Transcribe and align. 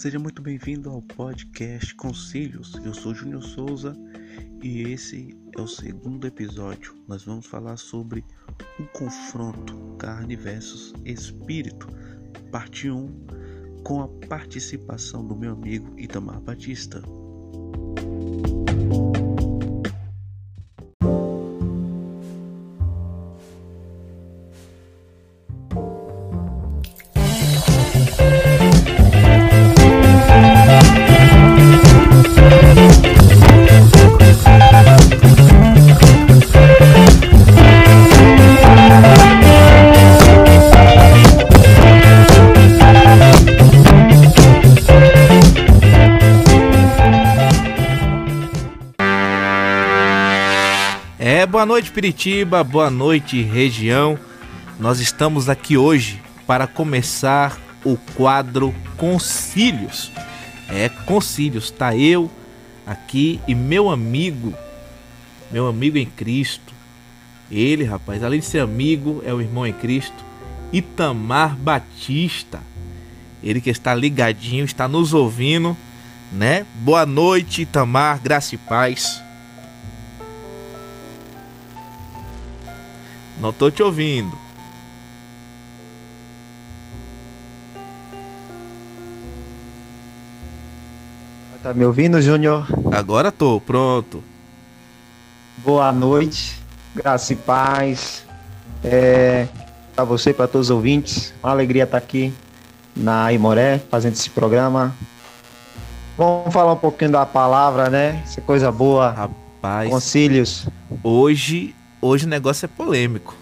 Seja 0.00 0.18
muito 0.18 0.40
bem-vindo 0.40 0.88
ao 0.88 1.02
podcast 1.02 1.94
Conselhos. 1.94 2.74
Eu 2.82 2.94
sou 2.94 3.14
Júnior 3.14 3.42
Souza 3.42 3.94
e 4.62 4.80
esse 4.84 5.36
é 5.54 5.60
o 5.60 5.68
segundo 5.68 6.26
episódio. 6.26 6.94
Nós 7.06 7.22
vamos 7.22 7.44
falar 7.44 7.76
sobre 7.76 8.24
o 8.78 8.84
confronto 8.98 9.76
carne 9.98 10.36
versus 10.36 10.94
espírito, 11.04 11.86
parte 12.50 12.90
1, 12.90 13.26
com 13.84 14.00
a 14.00 14.08
participação 14.26 15.22
do 15.22 15.36
meu 15.36 15.52
amigo 15.52 15.92
Itamar 16.00 16.40
Batista. 16.40 17.02
Piritiba, 52.00 52.64
boa 52.64 52.88
noite 52.88 53.42
região. 53.42 54.18
Nós 54.78 55.00
estamos 55.00 55.50
aqui 55.50 55.76
hoje 55.76 56.18
para 56.46 56.66
começar 56.66 57.60
o 57.84 57.94
quadro 58.16 58.74
Concílios. 58.96 60.10
É, 60.66 60.88
Concílios, 60.88 61.70
tá 61.70 61.94
eu 61.94 62.30
aqui 62.86 63.38
e 63.46 63.54
meu 63.54 63.90
amigo, 63.90 64.54
meu 65.52 65.68
amigo 65.68 65.98
em 65.98 66.06
Cristo. 66.06 66.72
Ele, 67.50 67.84
rapaz, 67.84 68.24
além 68.24 68.40
de 68.40 68.46
ser 68.46 68.60
amigo, 68.60 69.22
é 69.26 69.34
o 69.34 69.42
irmão 69.42 69.66
em 69.66 69.74
Cristo, 69.74 70.24
Itamar 70.72 71.54
Batista. 71.54 72.62
Ele 73.42 73.60
que 73.60 73.68
está 73.68 73.94
ligadinho, 73.94 74.64
está 74.64 74.88
nos 74.88 75.12
ouvindo, 75.12 75.76
né? 76.32 76.64
Boa 76.76 77.04
noite, 77.04 77.60
Itamar, 77.60 78.22
graça 78.22 78.54
e 78.54 78.58
paz. 78.58 79.22
Não 83.40 83.54
tô 83.54 83.70
te 83.70 83.82
ouvindo. 83.82 84.36
Tá 91.62 91.74
me 91.74 91.84
ouvindo, 91.84 92.20
Júnior? 92.20 92.66
Agora 92.92 93.30
tô, 93.32 93.60
pronto. 93.60 94.22
Boa 95.58 95.92
noite, 95.92 96.58
graça 96.94 97.32
e 97.32 97.36
paz. 97.36 98.26
É, 98.82 99.46
para 99.94 100.04
você, 100.04 100.32
para 100.32 100.46
todos 100.46 100.68
os 100.68 100.70
ouvintes, 100.70 101.34
uma 101.42 101.52
alegria 101.52 101.84
estar 101.84 101.98
aqui 101.98 102.32
na 102.96 103.32
Imoré, 103.32 103.78
fazendo 103.90 104.14
esse 104.14 104.30
programa. 104.30 104.94
Vamos 106.16 106.52
falar 106.52 106.72
um 106.72 106.78
pouquinho 106.78 107.12
da 107.12 107.24
palavra, 107.24 107.88
né? 107.88 108.22
Isso 108.26 108.40
é 108.40 108.42
coisa 108.42 108.72
boa. 108.72 109.10
Rapaz. 109.10 109.90
Concílios. 109.90 110.66
Hoje 111.02 111.74
Hoje 112.02 112.24
o 112.24 112.28
negócio 112.28 112.64
é 112.64 112.68
polêmico. 112.68 113.36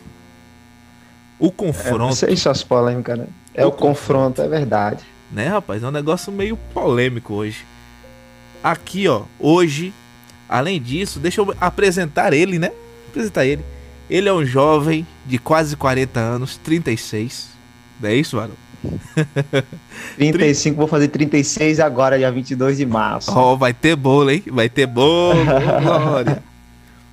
O 1.39 1.53
confronto. 1.53 1.95
É, 1.95 1.99
não 1.99 2.13
sei 2.13 2.37
se 2.37 2.49
as 2.49 2.65
polêmicas, 2.65 3.19
né? 3.19 3.27
É 3.55 3.65
o, 3.65 3.69
o 3.69 3.73
confronto, 3.73 4.37
confronto, 4.37 4.43
é 4.43 4.49
verdade. 4.49 5.05
Né, 5.31 5.47
rapaz? 5.47 5.83
É 5.83 5.87
um 5.87 5.93
negócio 5.93 6.33
meio 6.33 6.57
polêmico 6.75 7.35
hoje. 7.35 7.65
Aqui, 8.63 9.07
ó, 9.07 9.23
hoje, 9.39 9.93
além 10.49 10.81
disso, 10.83 11.21
deixa 11.21 11.41
eu 11.41 11.55
apresentar 11.61 12.33
ele, 12.33 12.59
né? 12.59 12.73
Apresentar 13.09 13.47
ele. 13.47 13.65
Ele 14.11 14.29
é 14.29 14.33
um 14.33 14.45
jovem 14.45 15.07
de 15.25 15.39
quase 15.39 15.77
40 15.77 16.19
anos, 16.19 16.57
36. 16.57 17.51
Não 18.01 18.09
é 18.09 18.15
isso, 18.15 18.37
mano? 18.37 18.55
35, 20.17 20.77
vou 20.79 20.89
fazer 20.89 21.09
36 21.09 21.79
agora, 21.79 22.19
dia 22.19 22.33
22 22.33 22.79
de 22.79 22.87
março. 22.87 23.31
Ó, 23.31 23.53
oh, 23.53 23.57
vai 23.57 23.73
ter 23.73 23.95
bolo, 23.95 24.31
hein? 24.31 24.43
Vai 24.51 24.69
ter 24.69 24.87
bolo, 24.87 25.45
glória 25.83 26.48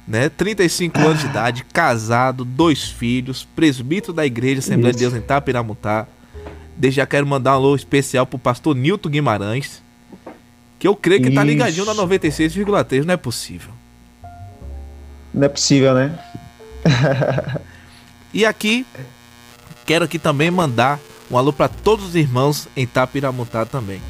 né? 0.07 0.29
35 0.29 0.99
anos 0.99 1.19
de 1.19 1.25
idade, 1.27 1.65
casado, 1.73 2.45
dois 2.45 2.83
filhos, 2.83 3.47
presbítero 3.55 4.13
da 4.13 4.25
Igreja 4.25 4.59
Assembleia 4.59 4.91
Isso. 4.91 4.99
de 4.99 5.05
Deus 5.05 5.13
em 5.15 5.25
Tapiramutá. 5.25 6.07
Desde 6.77 6.97
já 6.97 7.05
quero 7.05 7.25
mandar 7.25 7.53
um 7.53 7.55
alô 7.55 7.75
especial 7.75 8.25
pro 8.25 8.37
pastor 8.37 8.75
Nilton 8.75 9.09
Guimarães, 9.09 9.81
que 10.77 10.87
eu 10.87 10.95
creio 10.95 11.21
que 11.21 11.29
Isso. 11.29 11.35
tá 11.35 11.43
ligadinho 11.43 11.85
na 11.85 11.95
96,3, 11.95 13.03
não 13.03 13.13
é 13.13 13.17
possível. 13.17 13.71
Não 15.33 15.45
é 15.45 15.49
possível, 15.49 15.93
né? 15.93 16.17
e 18.33 18.45
aqui 18.45 18.85
quero 19.85 20.05
aqui 20.05 20.19
também 20.19 20.51
mandar 20.51 20.99
um 21.31 21.37
alô 21.37 21.51
para 21.51 21.67
todos 21.67 22.05
os 22.05 22.15
irmãos 22.15 22.67
em 22.75 22.85
Tapiramutá 22.85 23.65
também. 23.65 24.01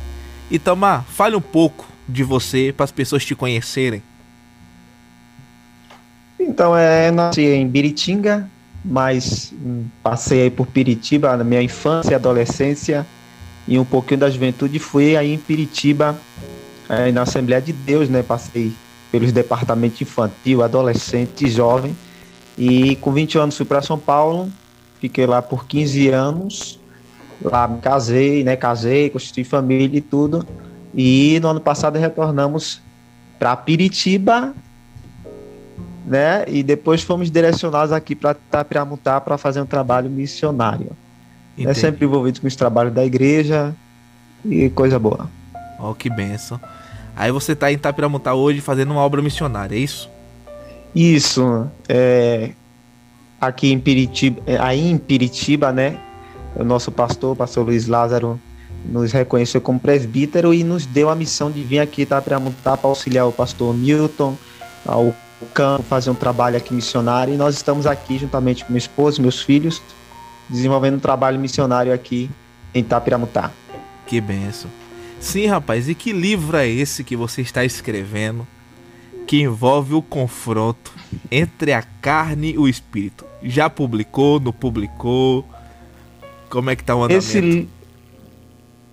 Itamar, 0.51 1.05
fale 1.05 1.35
um 1.35 1.41
pouco 1.41 1.87
de 2.07 2.23
você 2.23 2.73
para 2.75 2.83
as 2.83 2.91
pessoas 2.91 3.25
te 3.25 3.35
conhecerem. 3.35 4.03
Então, 6.55 6.73
é, 6.73 7.11
nasci 7.11 7.41
em 7.41 7.67
Biritinga, 7.67 8.49
mas 8.85 9.53
passei 10.01 10.43
aí 10.43 10.49
por 10.49 10.65
Piritiba 10.65 11.35
na 11.35 11.43
minha 11.43 11.61
infância 11.61 12.11
e 12.11 12.15
adolescência 12.15 13.05
e 13.67 13.77
um 13.77 13.83
pouquinho 13.83 14.21
da 14.21 14.29
juventude 14.29 14.79
fui 14.79 15.17
aí 15.17 15.33
em 15.33 15.37
Piritiba, 15.37 16.17
aí 16.87 17.11
na 17.11 17.23
Assembleia 17.23 17.61
de 17.61 17.73
Deus, 17.73 18.07
né? 18.07 18.23
Passei 18.23 18.71
pelos 19.11 19.33
departamentos 19.33 19.99
infantil, 20.01 20.63
adolescente 20.63 21.45
jovem. 21.49 21.93
E 22.57 22.95
com 23.01 23.11
20 23.11 23.37
anos 23.37 23.57
fui 23.57 23.65
para 23.65 23.81
São 23.81 23.99
Paulo, 23.99 24.49
fiquei 25.01 25.25
lá 25.25 25.41
por 25.41 25.67
15 25.67 26.07
anos. 26.07 26.79
Lá 27.41 27.67
me 27.67 27.81
casei, 27.81 28.45
né? 28.45 28.55
Casei, 28.55 29.09
constituí 29.09 29.43
família 29.43 29.97
e 29.97 30.01
tudo. 30.01 30.47
E 30.95 31.37
no 31.41 31.49
ano 31.49 31.59
passado 31.59 31.99
retornamos 31.99 32.81
para 33.37 33.57
Piritiba 33.57 34.55
né? 36.05 36.45
E 36.47 36.61
depois 36.61 37.01
fomos 37.01 37.31
direcionados 37.31 37.91
aqui 37.91 38.15
para 38.15 38.33
Tapiramutá 38.33 39.19
para 39.19 39.37
fazer 39.37 39.61
um 39.61 39.65
trabalho 39.65 40.09
missionário. 40.09 40.91
É 41.57 41.73
sempre 41.73 42.05
envolvido 42.05 42.41
com 42.41 42.47
os 42.47 42.55
trabalhos 42.55 42.93
da 42.93 43.05
igreja 43.05 43.73
e 44.43 44.69
coisa 44.69 44.99
boa. 44.99 45.29
Ó, 45.79 45.91
oh, 45.91 45.95
que 45.95 46.09
benção. 46.09 46.59
Aí 47.15 47.31
você 47.31 47.53
está 47.53 47.71
em 47.71 47.77
Tapiramutá 47.77 48.33
hoje 48.33 48.59
fazendo 48.59 48.91
uma 48.91 49.01
obra 49.01 49.21
missionária, 49.21 49.75
é 49.75 49.79
isso? 49.79 50.09
Isso. 50.93 51.65
É, 51.87 52.51
aqui 53.39 53.71
em 53.71 53.79
Piritiba, 53.79 54.41
é, 54.45 54.57
aí 54.57 54.89
em 54.89 54.97
Piritiba, 54.97 55.71
né? 55.71 55.97
O 56.55 56.63
nosso 56.63 56.91
pastor, 56.91 57.33
o 57.33 57.35
pastor 57.35 57.65
Luiz 57.65 57.87
Lázaro, 57.87 58.39
nos 58.85 59.11
reconheceu 59.11 59.61
como 59.61 59.79
presbítero 59.79 60.53
e 60.53 60.63
nos 60.63 60.85
deu 60.85 61.09
a 61.09 61.15
missão 61.15 61.49
de 61.49 61.63
vir 61.63 61.79
aqui 61.79 62.05
para 62.05 62.17
Tapiramutá 62.17 62.77
para 62.77 62.89
auxiliar 62.89 63.27
o 63.27 63.31
pastor 63.31 63.73
Milton, 63.73 64.35
ao 64.85 65.13
o 65.45 65.53
campo, 65.53 65.83
fazer 65.83 66.09
um 66.09 66.15
trabalho 66.15 66.57
aqui 66.57 66.73
missionário. 66.73 67.33
E 67.33 67.37
nós 67.37 67.55
estamos 67.55 67.85
aqui, 67.85 68.17
juntamente 68.17 68.65
com 68.65 68.71
minha 68.71 68.79
esposa 68.79 69.19
e 69.19 69.21
meus 69.21 69.41
filhos, 69.41 69.81
desenvolvendo 70.49 70.95
um 70.95 70.99
trabalho 70.99 71.39
missionário 71.39 71.93
aqui 71.93 72.29
em 72.73 72.83
Tapiramutá. 72.83 73.51
Que 74.05 74.19
benção. 74.19 74.69
Sim, 75.19 75.47
rapaz, 75.47 75.89
e 75.89 75.95
que 75.95 76.11
livro 76.11 76.57
é 76.57 76.67
esse 76.67 77.03
que 77.03 77.15
você 77.15 77.41
está 77.41 77.63
escrevendo 77.63 78.45
que 79.25 79.41
envolve 79.41 79.95
o 79.95 80.01
confronto 80.01 80.93
entre 81.31 81.73
a 81.73 81.81
carne 81.81 82.51
e 82.51 82.57
o 82.57 82.67
espírito? 82.67 83.25
Já 83.41 83.69
publicou, 83.69 84.39
não 84.39 84.51
publicou? 84.51 85.45
Como 86.49 86.69
é 86.69 86.75
que 86.75 86.83
tá 86.83 86.95
o 86.95 87.03
andamento? 87.03 87.25
Esse... 87.25 87.69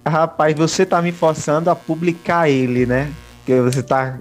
Rapaz, 0.07 0.57
você 0.57 0.87
tá 0.87 1.03
me 1.03 1.13
forçando 1.13 1.71
a 1.71 1.77
publicar 1.77 2.49
ele, 2.49 2.87
né? 2.87 3.13
Porque 3.39 3.61
você 3.61 3.83
tá 3.83 4.19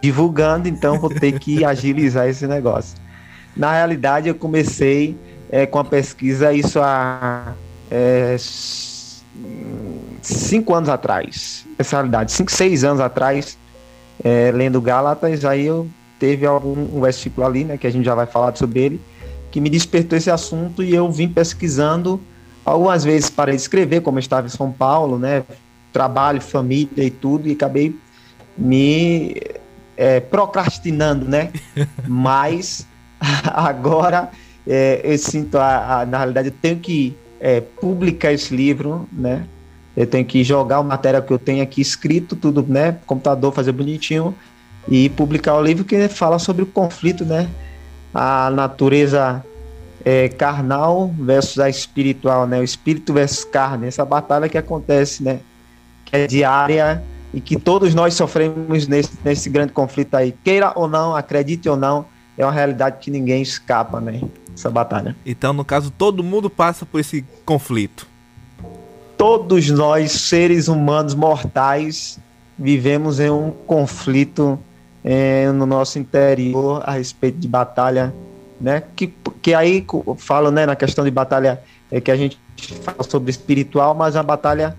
divulgando, 0.00 0.68
então 0.68 0.98
vou 0.98 1.10
ter 1.10 1.38
que 1.38 1.62
agilizar 1.66 2.28
esse 2.28 2.46
negócio. 2.46 2.96
Na 3.56 3.72
realidade, 3.72 4.28
eu 4.28 4.34
comecei 4.34 5.16
é, 5.50 5.66
com 5.66 5.78
a 5.78 5.84
pesquisa 5.84 6.52
isso 6.52 6.80
há 6.80 7.54
é, 7.90 8.36
cinco 10.22 10.74
anos 10.74 10.88
atrás. 10.88 11.66
Essa 11.78 11.96
realidade, 11.96 12.32
cinco, 12.32 12.52
seis 12.52 12.84
anos 12.84 13.00
atrás, 13.00 13.58
é, 14.22 14.52
lendo 14.52 14.80
Gálatas, 14.80 15.44
aí 15.44 15.66
eu 15.66 15.88
teve 16.18 16.46
algum 16.46 16.96
um 16.96 17.00
versículo 17.00 17.46
ali, 17.46 17.64
né, 17.64 17.78
que 17.78 17.86
a 17.86 17.90
gente 17.90 18.04
já 18.04 18.14
vai 18.14 18.26
falar 18.26 18.54
sobre 18.54 18.80
ele, 18.80 19.00
que 19.50 19.60
me 19.60 19.70
despertou 19.70 20.16
esse 20.16 20.30
assunto 20.30 20.82
e 20.82 20.94
eu 20.94 21.10
vim 21.10 21.28
pesquisando 21.28 22.20
algumas 22.64 23.02
vezes 23.02 23.30
para 23.30 23.54
escrever, 23.54 24.02
como 24.02 24.18
eu 24.18 24.20
estava 24.20 24.46
em 24.46 24.50
São 24.50 24.70
Paulo, 24.70 25.18
né, 25.18 25.42
trabalho, 25.92 26.40
família 26.40 27.02
e 27.02 27.10
tudo, 27.10 27.48
e 27.48 27.52
acabei 27.52 27.96
me 28.56 29.34
é, 30.00 30.18
procrastinando, 30.18 31.28
né? 31.28 31.50
Mas 32.08 32.86
agora 33.44 34.30
é, 34.66 35.02
eu 35.04 35.18
sinto, 35.18 35.58
a, 35.58 36.00
a, 36.00 36.06
na 36.06 36.16
realidade, 36.16 36.48
eu 36.48 36.54
tenho 36.62 36.78
que 36.78 37.14
é, 37.38 37.60
publicar 37.60 38.32
esse 38.32 38.56
livro, 38.56 39.06
né? 39.12 39.46
Eu 39.94 40.06
tenho 40.06 40.24
que 40.24 40.42
jogar 40.42 40.80
o 40.80 40.84
material 40.84 41.22
que 41.22 41.30
eu 41.30 41.38
tenho 41.38 41.62
aqui 41.62 41.82
escrito, 41.82 42.34
tudo, 42.34 42.64
né? 42.66 42.96
Computador, 43.04 43.52
fazer 43.52 43.72
bonitinho 43.72 44.34
e 44.88 45.10
publicar 45.10 45.54
o 45.56 45.62
livro 45.62 45.84
que 45.84 46.08
fala 46.08 46.38
sobre 46.38 46.62
o 46.62 46.66
conflito, 46.66 47.22
né? 47.26 47.46
A 48.14 48.50
natureza 48.50 49.44
é, 50.02 50.30
carnal 50.30 51.12
versus 51.18 51.58
a 51.58 51.68
espiritual, 51.68 52.46
né? 52.46 52.58
O 52.58 52.64
espírito 52.64 53.12
versus 53.12 53.44
carne, 53.44 53.88
essa 53.88 54.04
batalha 54.06 54.48
que 54.48 54.56
acontece, 54.56 55.22
né? 55.22 55.40
Que 56.06 56.16
é 56.16 56.26
diária 56.26 57.02
e 57.32 57.40
que 57.40 57.58
todos 57.58 57.94
nós 57.94 58.14
sofremos 58.14 58.86
nesse, 58.86 59.12
nesse 59.24 59.48
grande 59.48 59.72
conflito 59.72 60.14
aí. 60.14 60.34
Queira 60.44 60.72
ou 60.74 60.88
não, 60.88 61.14
acredite 61.14 61.68
ou 61.68 61.76
não, 61.76 62.04
é 62.36 62.44
uma 62.44 62.52
realidade 62.52 62.98
que 63.00 63.10
ninguém 63.10 63.42
escapa, 63.42 64.00
né? 64.00 64.20
Essa 64.54 64.70
batalha. 64.70 65.16
Então, 65.24 65.52
no 65.52 65.64
caso, 65.64 65.90
todo 65.90 66.24
mundo 66.24 66.50
passa 66.50 66.84
por 66.84 67.00
esse 67.00 67.24
conflito. 67.44 68.06
Todos 69.16 69.70
nós, 69.70 70.12
seres 70.12 70.66
humanos 70.66 71.14
mortais, 71.14 72.18
vivemos 72.58 73.20
em 73.20 73.30
um 73.30 73.50
conflito 73.50 74.58
é, 75.04 75.50
no 75.52 75.66
nosso 75.66 75.98
interior 75.98 76.82
a 76.84 76.92
respeito 76.92 77.38
de 77.38 77.48
batalha, 77.48 78.12
né? 78.60 78.82
Que, 78.96 79.12
que 79.40 79.54
aí 79.54 79.86
falo, 80.18 80.50
né, 80.50 80.66
na 80.66 80.76
questão 80.76 81.04
de 81.04 81.10
batalha 81.10 81.62
é 81.90 82.00
que 82.00 82.10
a 82.10 82.16
gente 82.16 82.38
fala 82.82 83.02
sobre 83.02 83.30
espiritual, 83.30 83.94
mas 83.94 84.16
a 84.16 84.22
batalha 84.22 84.76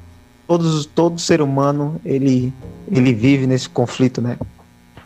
todos 0.51 0.85
todo 0.85 1.17
ser 1.17 1.41
humano 1.41 2.01
ele 2.03 2.51
ele 2.91 3.13
vive 3.13 3.47
nesse 3.47 3.69
conflito, 3.69 4.21
né? 4.21 4.37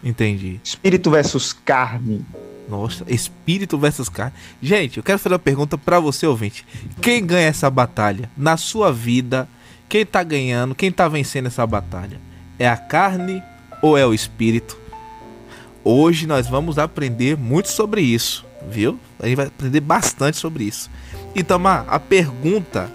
Entendi. 0.03 0.59
Espírito 0.63 1.11
versus 1.11 1.53
carne. 1.53 2.25
Nossa, 2.67 3.05
espírito 3.07 3.77
versus 3.77 4.09
carne. 4.09 4.33
Gente, 4.59 4.97
eu 4.97 5.03
quero 5.03 5.19
fazer 5.19 5.35
uma 5.35 5.39
pergunta 5.39 5.77
para 5.77 5.99
você, 5.99 6.25
ouvinte. 6.25 6.65
Quem 6.99 7.23
ganha 7.23 7.47
essa 7.47 7.69
batalha 7.69 8.27
na 8.35 8.57
sua 8.57 8.91
vida? 8.91 9.47
Quem 9.87 10.03
tá 10.03 10.23
ganhando? 10.23 10.73
Quem 10.73 10.91
tá 10.91 11.07
vencendo 11.07 11.45
essa 11.45 11.65
batalha? 11.67 12.19
É 12.57 12.67
a 12.67 12.75
carne 12.75 13.43
ou 13.83 13.95
é 13.95 14.05
o 14.05 14.15
espírito? 14.15 14.75
Hoje 15.83 16.25
nós 16.25 16.47
vamos 16.47 16.79
aprender 16.79 17.37
muito 17.37 17.69
sobre 17.69 18.01
isso, 18.01 18.43
viu? 18.67 18.99
A 19.19 19.27
gente 19.27 19.35
vai 19.35 19.45
aprender 19.45 19.79
bastante 19.79 20.37
sobre 20.37 20.63
isso. 20.63 20.89
Então, 21.35 21.61
a 21.67 21.99
pergunta 21.99 22.89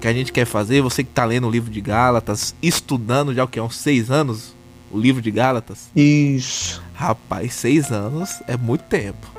que 0.00 0.06
a 0.06 0.12
gente 0.12 0.32
quer 0.32 0.44
fazer, 0.44 0.80
você 0.80 1.02
que 1.02 1.10
está 1.10 1.24
lendo 1.24 1.46
o 1.46 1.50
livro 1.50 1.70
de 1.70 1.80
Gálatas, 1.80 2.54
estudando 2.62 3.34
já 3.34 3.44
o 3.44 3.48
que? 3.48 3.58
Há 3.58 3.64
uns 3.64 3.76
seis 3.76 4.10
anos 4.10 4.54
o 4.90 4.98
livro 4.98 5.20
de 5.20 5.30
Gálatas? 5.30 5.90
Isso. 5.94 6.82
Rapaz, 6.94 7.54
seis 7.54 7.90
anos 7.92 8.42
é 8.46 8.56
muito 8.56 8.82
tempo. 8.82 9.38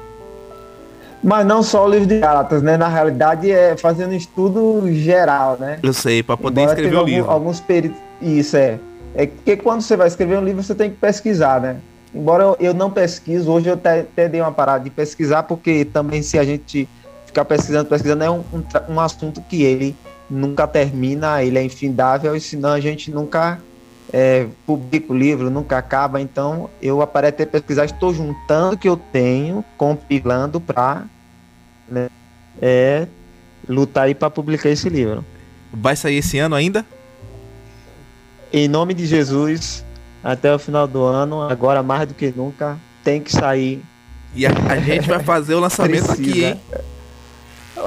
Mas 1.23 1.45
não 1.45 1.61
só 1.61 1.85
o 1.85 1.89
livro 1.89 2.07
de 2.07 2.19
Gálatas, 2.19 2.61
né? 2.61 2.77
Na 2.77 2.88
realidade 2.88 3.51
é 3.51 3.75
fazendo 3.75 4.13
estudo 4.13 4.83
geral, 4.94 5.57
né? 5.59 5.79
Eu 5.83 5.94
sei, 5.94 6.23
para 6.23 6.38
poder 6.38 6.61
Embora 6.61 6.77
escrever 6.77 6.95
o 6.95 7.00
algum, 7.00 7.11
livro. 7.11 7.31
Alguns 7.31 7.59
períodos. 7.59 7.97
Isso 8.21 8.56
é. 8.56 8.79
É 9.15 9.25
que 9.25 9.57
quando 9.57 9.81
você 9.81 9.97
vai 9.97 10.07
escrever 10.07 10.38
um 10.38 10.45
livro, 10.45 10.63
você 10.63 10.75
tem 10.75 10.89
que 10.89 10.97
pesquisar, 10.97 11.59
né? 11.59 11.77
Embora 12.13 12.44
eu, 12.44 12.57
eu 12.59 12.73
não 12.73 12.89
pesquiso, 12.89 13.51
hoje 13.51 13.67
eu 13.67 13.73
até, 13.73 14.00
até, 14.00 14.29
dei 14.29 14.41
uma 14.41 14.51
parada 14.51 14.83
de 14.83 14.89
pesquisar, 14.89 15.44
porque 15.44 15.85
também 15.85 16.21
se 16.21 16.39
a 16.39 16.44
gente 16.44 16.88
ficar 17.25 17.45
pesquisando, 17.45 17.89
pesquisando, 17.89 18.23
é 18.23 18.29
um, 18.29 18.39
um, 18.53 18.63
um 18.89 19.00
assunto 19.00 19.41
que 19.41 19.61
ele 19.63 19.95
nunca 20.29 20.67
termina, 20.67 21.43
ele 21.43 21.57
é 21.57 21.63
infindável, 21.63 22.35
e 22.35 22.41
senão 22.41 22.69
a 22.69 22.79
gente 22.79 23.09
nunca 23.11 23.59
é, 24.11 24.47
publica 24.65 25.11
o 25.11 25.17
livro, 25.17 25.49
nunca 25.49 25.77
acaba. 25.77 26.21
Então 26.21 26.69
eu 26.81 27.01
aparei 27.01 27.29
até 27.29 27.45
pesquisar, 27.45 27.85
estou 27.85 28.13
juntando 28.13 28.75
o 28.75 28.77
que 28.77 28.87
eu 28.87 28.97
tenho, 28.97 29.63
compilando 29.77 30.59
para 30.59 31.05
né, 31.87 32.09
é, 32.61 33.07
lutar 33.67 34.05
aí 34.05 34.15
para 34.15 34.29
publicar 34.29 34.69
esse 34.69 34.89
livro. 34.89 35.23
Vai 35.71 35.95
sair 35.95 36.17
esse 36.17 36.37
ano 36.39 36.55
ainda? 36.55 36.85
Em 38.51 38.67
nome 38.67 38.93
de 38.95 39.05
Jesus, 39.05 39.85
até 40.23 40.53
o 40.53 40.57
final 40.57 40.87
do 40.87 41.03
ano, 41.03 41.41
agora 41.41 41.83
mais 41.83 42.07
do 42.07 42.15
que 42.15 42.33
nunca, 42.35 42.77
tem 43.03 43.21
que 43.21 43.31
sair. 43.31 43.81
E 44.35 44.45
a, 44.45 44.49
a 44.69 44.79
gente 44.79 45.07
vai 45.07 45.19
fazer 45.19 45.53
o 45.53 45.59
lançamento 45.59 46.07
Precisa. 46.07 46.29
aqui, 46.31 46.43
hein? 46.45 46.61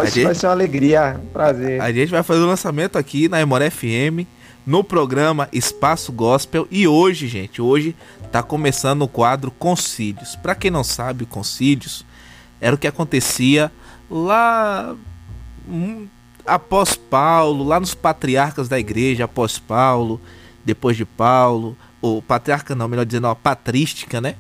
Gente, 0.05 0.25
vai 0.25 0.35
ser 0.35 0.47
uma 0.47 0.53
alegria, 0.53 1.21
um 1.23 1.27
prazer. 1.27 1.81
A 1.81 1.93
gente 1.93 2.11
vai 2.11 2.23
fazer 2.23 2.41
o 2.41 2.47
lançamento 2.47 2.97
aqui 2.97 3.29
na 3.29 3.41
Emora 3.41 3.71
FM, 3.71 4.27
no 4.67 4.83
programa 4.83 5.49
Espaço 5.53 6.13
Gospel. 6.13 6.67
E 6.71 6.87
hoje, 6.87 7.29
gente, 7.29 7.61
hoje 7.61 7.95
tá 8.31 8.43
começando 8.43 9.03
o 9.03 9.09
quadro 9.09 9.51
Concílios. 9.51 10.37
Para 10.37 10.55
quem 10.55 10.71
não 10.71 10.83
sabe, 10.83 11.27
Concílios 11.27 12.05
era 12.61 12.75
o 12.75 12.79
que 12.79 12.87
acontecia 12.87 13.71
lá 14.11 14.95
hum, 15.69 16.07
após 16.47 16.95
Paulo, 16.95 17.65
lá 17.65 17.79
nos 17.79 17.95
patriarcas 17.95 18.69
da 18.69 18.79
igreja, 18.79 19.25
após 19.25 19.59
Paulo, 19.59 20.21
depois 20.65 20.97
de 20.97 21.05
Paulo, 21.05 21.77
ou 22.01 22.23
patriarca 22.23 22.75
não, 22.75 22.89
melhor 22.89 23.05
dizendo, 23.05 23.27
a 23.27 23.35
patrística, 23.35 24.21
né? 24.21 24.37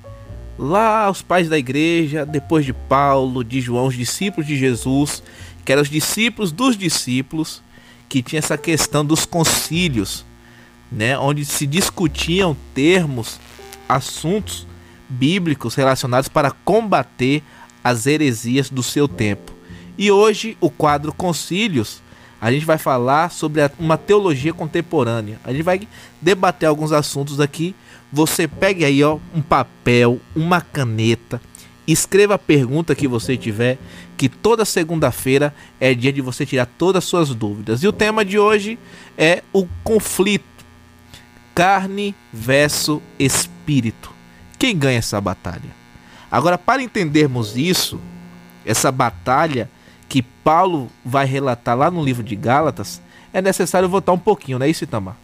Lá 0.58 1.10
os 1.10 1.22
pais 1.22 1.48
da 1.48 1.58
igreja, 1.58 2.26
depois 2.26 2.64
de 2.64 2.72
Paulo, 2.72 3.42
de 3.42 3.60
João, 3.60 3.86
os 3.86 3.96
discípulos 3.96 4.46
de 4.46 4.56
Jesus, 4.56 5.22
que 5.64 5.72
eram 5.72 5.82
os 5.82 5.90
discípulos 5.90 6.52
dos 6.52 6.76
discípulos, 6.76 7.62
que 8.08 8.22
tinha 8.22 8.38
essa 8.38 8.58
questão 8.58 9.04
dos 9.04 9.24
concílios, 9.24 10.24
né, 10.90 11.18
onde 11.18 11.44
se 11.44 11.66
discutiam 11.66 12.56
termos, 12.74 13.40
assuntos 13.88 14.66
bíblicos 15.08 15.74
relacionados 15.74 16.28
para 16.28 16.50
combater 16.50 17.42
as 17.82 18.06
heresias 18.06 18.70
do 18.70 18.82
seu 18.82 19.08
tempo. 19.08 19.52
E 19.96 20.10
hoje 20.10 20.56
o 20.60 20.70
quadro 20.70 21.12
Concílios 21.12 22.02
a 22.40 22.50
gente 22.50 22.66
vai 22.66 22.76
falar 22.76 23.30
sobre 23.30 23.62
uma 23.78 23.96
teologia 23.96 24.52
contemporânea. 24.52 25.38
A 25.44 25.52
gente 25.52 25.62
vai 25.62 25.86
debater 26.20 26.68
alguns 26.68 26.90
assuntos 26.90 27.40
aqui. 27.40 27.72
Você 28.12 28.48
pegue 28.48 28.84
aí 28.84 29.02
ó, 29.04 29.18
um 29.32 29.40
papel, 29.40 30.20
uma 30.34 30.60
caneta, 30.60 31.40
escreva 31.86 32.34
a 32.34 32.38
pergunta 32.38 32.94
que 32.94 33.08
você 33.08 33.36
tiver, 33.36 33.78
que 34.16 34.28
toda 34.28 34.64
segunda-feira 34.64 35.54
é 35.80 35.94
dia 35.94 36.12
de 36.12 36.20
você 36.20 36.46
tirar 36.46 36.66
todas 36.66 37.04
as 37.04 37.08
suas 37.08 37.34
dúvidas. 37.34 37.82
E 37.82 37.88
o 37.88 37.92
tema 37.92 38.24
de 38.24 38.38
hoje 38.38 38.78
é 39.16 39.42
o 39.52 39.66
conflito 39.82 40.52
carne 41.54 42.14
versus 42.32 43.00
espírito. 43.18 44.10
Quem 44.58 44.76
ganha 44.76 44.98
essa 44.98 45.20
batalha? 45.20 45.82
Agora, 46.30 46.56
para 46.56 46.82
entendermos 46.82 47.56
isso, 47.56 48.00
essa 48.64 48.90
batalha 48.90 49.68
que 50.08 50.22
Paulo 50.22 50.88
vai 51.04 51.26
relatar 51.26 51.76
lá 51.76 51.90
no 51.90 52.02
livro 52.02 52.22
de 52.22 52.36
Gálatas, 52.36 53.02
é 53.32 53.42
necessário 53.42 53.88
voltar 53.88 54.12
um 54.12 54.18
pouquinho, 54.18 54.58
não 54.58 54.66
é 54.66 54.70
isso, 54.70 54.84
Itamar? 54.84 55.16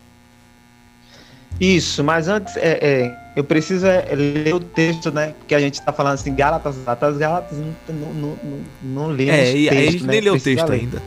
Isso, 1.60 2.04
mas 2.04 2.28
antes 2.28 2.56
é, 2.56 2.78
é, 2.80 3.18
eu 3.34 3.42
preciso 3.42 3.86
é, 3.86 4.14
ler 4.14 4.54
o 4.54 4.60
texto, 4.60 5.10
né? 5.10 5.34
Porque 5.38 5.54
a 5.54 5.60
gente 5.60 5.74
está 5.74 5.92
falando 5.92 6.14
assim, 6.14 6.34
Gálatas, 6.34 6.76
Gálatas, 6.84 7.18
Gálatas, 7.18 7.58
não, 7.58 7.74
não, 7.88 8.12
não, 8.12 8.60
não 8.82 9.06
lemos 9.08 9.34
É, 9.34 9.52
texto, 9.52 9.70
a 9.70 9.74
gente 9.74 10.04
né? 10.04 10.12
nem 10.12 10.20
leu 10.20 10.34
o 10.34 10.40
texto 10.40 10.68
ler. 10.68 10.80
ainda. 10.80 11.02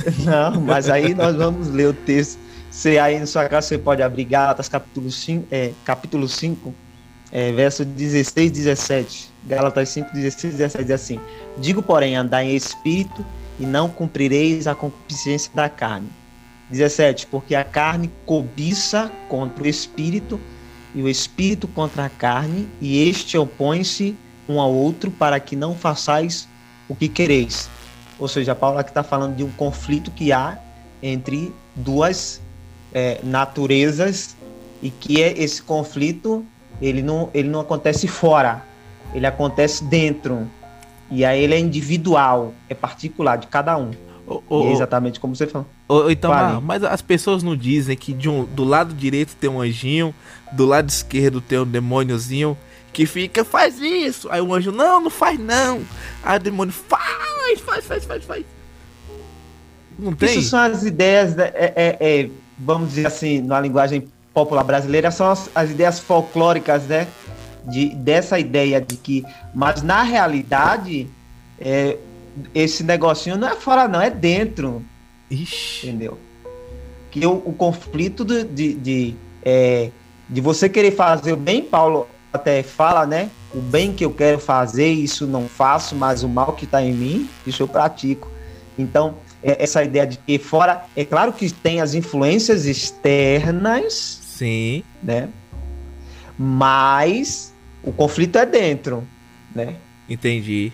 Não, 0.24 0.62
mas 0.62 0.88
aí 0.88 1.14
nós 1.14 1.36
vamos 1.36 1.68
ler 1.68 1.88
o 1.88 1.92
texto. 1.92 2.38
Você 2.70 2.98
aí 2.98 3.18
na 3.18 3.26
sua 3.26 3.46
casa 3.50 3.66
você 3.66 3.76
pode 3.76 4.02
abrir 4.02 4.24
Gálatas 4.24 4.66
capítulo 4.66 5.10
5, 5.10 5.46
é, 5.50 5.72
capítulo 5.84 6.26
5 6.26 6.74
é, 7.32 7.52
verso 7.52 7.84
16 7.84 8.48
e 8.48 8.50
17. 8.50 9.30
Gálatas 9.46 9.88
5, 9.90 10.10
16 10.12 10.54
e 10.54 10.56
17 10.56 10.84
diz 10.84 10.94
assim: 10.94 11.20
Digo, 11.58 11.82
porém, 11.82 12.16
andar 12.16 12.44
em 12.44 12.54
espírito 12.54 13.24
e 13.58 13.66
não 13.66 13.88
cumprireis 13.88 14.66
a 14.66 14.74
concupiscência 14.74 15.50
da 15.54 15.68
carne. 15.68 16.08
17. 16.70 17.26
Porque 17.26 17.54
a 17.54 17.64
carne 17.64 18.10
cobiça 18.24 19.10
contra 19.28 19.64
o 19.64 19.66
espírito 19.66 20.40
e 20.94 21.02
o 21.02 21.08
espírito 21.08 21.68
contra 21.68 22.06
a 22.06 22.08
carne, 22.08 22.68
e 22.80 23.08
este 23.08 23.38
opõe-se 23.38 24.16
um 24.48 24.60
ao 24.60 24.72
outro 24.72 25.10
para 25.10 25.38
que 25.38 25.54
não 25.54 25.74
façais 25.74 26.48
o 26.88 26.94
que 26.96 27.08
quereis. 27.08 27.70
Ou 28.18 28.26
seja, 28.26 28.54
Paulo 28.54 28.78
aqui 28.78 28.90
está 28.90 29.02
falando 29.02 29.36
de 29.36 29.44
um 29.44 29.50
conflito 29.52 30.10
que 30.10 30.32
há 30.32 30.58
entre 31.02 31.52
duas 31.76 32.40
é, 32.92 33.20
naturezas 33.22 34.36
e 34.82 34.90
que 34.90 35.22
é 35.22 35.32
esse 35.40 35.62
conflito 35.62 36.44
ele 36.82 37.02
não, 37.02 37.30
ele 37.32 37.48
não 37.48 37.60
acontece 37.60 38.08
fora, 38.08 38.62
ele 39.14 39.26
acontece 39.26 39.84
dentro. 39.84 40.48
E 41.10 41.24
aí 41.24 41.42
ele 41.42 41.54
é 41.54 41.58
individual, 41.58 42.54
é 42.68 42.74
particular 42.74 43.36
de 43.36 43.46
cada 43.46 43.76
um. 43.76 43.90
Oh, 44.48 44.68
é 44.68 44.72
exatamente 44.72 45.18
como 45.18 45.34
você 45.34 45.46
falou. 45.46 45.66
Oh, 45.88 46.08
então, 46.08 46.32
ah, 46.32 46.60
mas 46.60 46.84
as 46.84 47.02
pessoas 47.02 47.42
não 47.42 47.56
dizem 47.56 47.96
que 47.96 48.12
de 48.12 48.28
um, 48.28 48.44
do 48.44 48.62
lado 48.62 48.94
direito 48.94 49.34
tem 49.34 49.50
um 49.50 49.60
anjinho, 49.60 50.14
do 50.52 50.64
lado 50.64 50.88
esquerdo 50.88 51.40
tem 51.40 51.58
um 51.58 51.66
demôniozinho 51.66 52.56
que 52.92 53.06
fica, 53.06 53.44
faz 53.44 53.80
isso. 53.80 54.28
Aí 54.30 54.40
o 54.40 54.54
anjo, 54.54 54.70
não, 54.70 55.00
não 55.00 55.10
faz 55.10 55.38
não. 55.38 55.80
Aí 56.22 56.36
o 56.36 56.40
demônio, 56.40 56.72
faz, 56.72 57.60
faz, 57.60 57.84
faz, 57.84 58.04
faz, 58.04 58.24
faz. 58.24 58.44
Não 59.98 60.12
tem? 60.12 60.38
Isso 60.38 60.50
são 60.50 60.60
as 60.60 60.84
ideias, 60.84 61.36
é, 61.36 61.52
é, 61.54 61.96
é, 62.00 62.30
vamos 62.56 62.90
dizer 62.90 63.08
assim, 63.08 63.40
na 63.42 63.60
linguagem 63.60 64.08
popular 64.32 64.62
brasileira 64.62 65.10
são 65.10 65.28
as, 65.28 65.50
as 65.54 65.70
ideias 65.70 65.98
folclóricas, 65.98 66.84
né? 66.84 67.08
De, 67.66 67.90
dessa 67.96 68.38
ideia 68.38 68.80
de 68.80 68.96
que. 68.96 69.24
Mas 69.52 69.82
na 69.82 70.02
realidade, 70.02 71.08
é, 71.60 71.98
esse 72.54 72.82
negocinho 72.82 73.36
não 73.36 73.48
é 73.48 73.56
fora, 73.56 73.88
não, 73.88 74.00
é 74.00 74.10
dentro. 74.10 74.82
Ixi. 75.30 75.88
Entendeu? 75.88 76.18
que 77.10 77.26
o, 77.26 77.32
o 77.44 77.52
conflito 77.52 78.24
de, 78.24 78.44
de, 78.44 78.74
de, 78.74 79.14
é, 79.42 79.90
de 80.28 80.40
você 80.40 80.68
querer 80.68 80.92
fazer 80.92 81.32
o 81.32 81.36
bem, 81.36 81.62
Paulo 81.62 82.06
até 82.32 82.62
fala, 82.62 83.04
né? 83.06 83.28
O 83.52 83.60
bem 83.60 83.92
que 83.92 84.04
eu 84.04 84.12
quero 84.12 84.38
fazer, 84.38 84.88
isso 84.88 85.26
não 85.26 85.48
faço, 85.48 85.96
mas 85.96 86.22
o 86.22 86.28
mal 86.28 86.52
que 86.52 86.64
está 86.64 86.80
em 86.80 86.92
mim, 86.92 87.28
isso 87.44 87.62
eu 87.62 87.68
pratico. 87.68 88.30
Então, 88.78 89.16
é 89.42 89.62
essa 89.62 89.82
ideia 89.82 90.06
de 90.06 90.16
que 90.18 90.38
fora, 90.38 90.84
é 90.94 91.04
claro 91.04 91.32
que 91.32 91.50
tem 91.52 91.80
as 91.80 91.94
influências 91.94 92.66
externas, 92.66 94.20
sim, 94.22 94.84
né? 95.02 95.28
Mas 96.38 97.52
o 97.82 97.92
conflito 97.92 98.38
é 98.38 98.46
dentro, 98.46 99.04
né? 99.54 99.74
Entendi. 100.08 100.72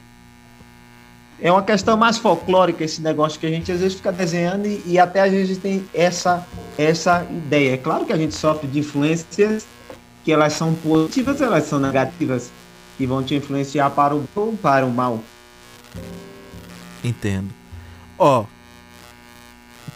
É 1.40 1.52
uma 1.52 1.62
questão 1.62 1.96
mais 1.96 2.16
folclórica 2.16 2.82
esse 2.82 3.02
negócio 3.02 3.38
que 3.38 3.46
a 3.46 3.50
gente 3.50 3.70
às 3.70 3.80
vezes 3.80 3.96
fica 3.96 4.10
desenhando 4.10 4.66
e, 4.66 4.82
e 4.86 4.98
até 4.98 5.20
às 5.20 5.30
vezes 5.30 5.58
tem 5.58 5.84
essa 5.92 6.46
essa 6.78 7.26
ideia. 7.30 7.74
É 7.74 7.76
claro 7.76 8.04
que 8.04 8.12
a 8.12 8.16
gente 8.16 8.34
sofre 8.34 8.66
de 8.66 8.78
influências 8.78 9.66
que 10.24 10.32
elas 10.32 10.54
são 10.54 10.74
positivas, 10.74 11.40
elas 11.40 11.64
são 11.64 11.78
negativas 11.78 12.50
e 12.98 13.06
vão 13.06 13.22
te 13.22 13.34
influenciar 13.34 13.90
para 13.90 14.14
o 14.14 14.18
bem 14.18 14.28
ou 14.34 14.52
para 14.56 14.84
o 14.84 14.90
mal. 14.90 15.22
Entendo. 17.04 17.50
Ó, 18.18 18.44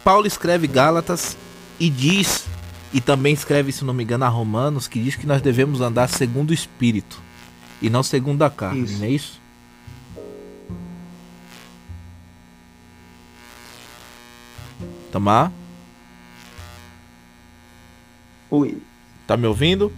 Paulo 0.04 0.26
escreve 0.26 0.66
Gálatas 0.66 1.36
e 1.78 1.90
diz, 1.90 2.46
e 2.92 3.00
também 3.00 3.32
escreve, 3.32 3.72
se 3.72 3.84
não 3.84 3.94
me 3.94 4.04
engano, 4.04 4.24
a 4.24 4.28
Romanos, 4.28 4.86
que 4.86 5.02
diz 5.02 5.16
que 5.16 5.26
nós 5.26 5.42
devemos 5.42 5.80
andar 5.80 6.08
segundo 6.08 6.50
o 6.50 6.54
Espírito 6.54 7.20
e 7.80 7.88
não 7.90 8.02
segundo 8.02 8.42
a 8.42 8.50
carne, 8.50 8.82
isso. 8.82 8.98
não 8.98 9.06
é 9.06 9.10
isso? 9.10 9.39
Tamar? 15.10 15.52
Oi. 18.50 18.78
Tá 19.26 19.36
me 19.36 19.46
ouvindo? 19.46 19.92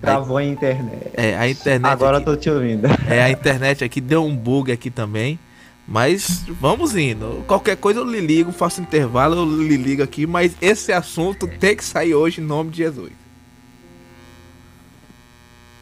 Travou 0.00 0.36
a 0.36 0.44
internet. 0.44 1.10
É, 1.14 1.36
a 1.36 1.48
internet. 1.48 1.92
Agora 1.92 2.18
aqui, 2.18 2.28
eu 2.28 2.34
tô 2.34 2.40
te 2.40 2.50
ouvindo. 2.50 2.88
É, 3.08 3.22
a 3.22 3.30
internet 3.30 3.84
aqui 3.84 4.00
deu 4.00 4.24
um 4.24 4.36
bug 4.36 4.72
aqui 4.72 4.90
também. 4.90 5.38
Mas 5.86 6.44
vamos 6.48 6.96
indo. 6.96 7.44
Qualquer 7.46 7.76
coisa 7.76 8.00
eu 8.00 8.04
lhe 8.04 8.20
ligo, 8.20 8.52
faço 8.52 8.80
intervalo, 8.80 9.36
eu 9.36 9.62
lhe 9.62 9.76
ligo 9.76 10.02
aqui. 10.02 10.26
Mas 10.26 10.56
esse 10.60 10.92
assunto 10.92 11.46
tem 11.46 11.76
que 11.76 11.84
sair 11.84 12.14
hoje 12.14 12.40
em 12.40 12.44
nome 12.44 12.70
de 12.70 12.78
Jesus. 12.78 13.12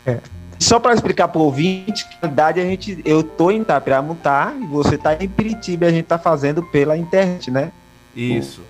É. 0.07 0.19
Só 0.61 0.79
para 0.79 0.93
explicar 0.93 1.29
para 1.29 1.41
o 1.41 1.45
ouvinte, 1.45 2.07
que 2.07 2.15
na 2.21 2.29
verdade 2.29 2.61
a 2.61 2.65
gente, 2.65 3.01
eu 3.05 3.23
tô 3.23 3.51
em 3.51 3.63
Itapiramutar 3.63 4.55
e 4.61 4.67
você 4.67 4.99
tá 4.99 5.17
em 5.19 5.27
Piritiba 5.27 5.87
e 5.87 5.89
a 5.89 5.91
gente 5.91 6.05
tá 6.05 6.19
fazendo 6.19 6.63
pela 6.63 6.99
internet, 6.99 7.51
né? 7.51 7.73
Isso. 8.15 8.61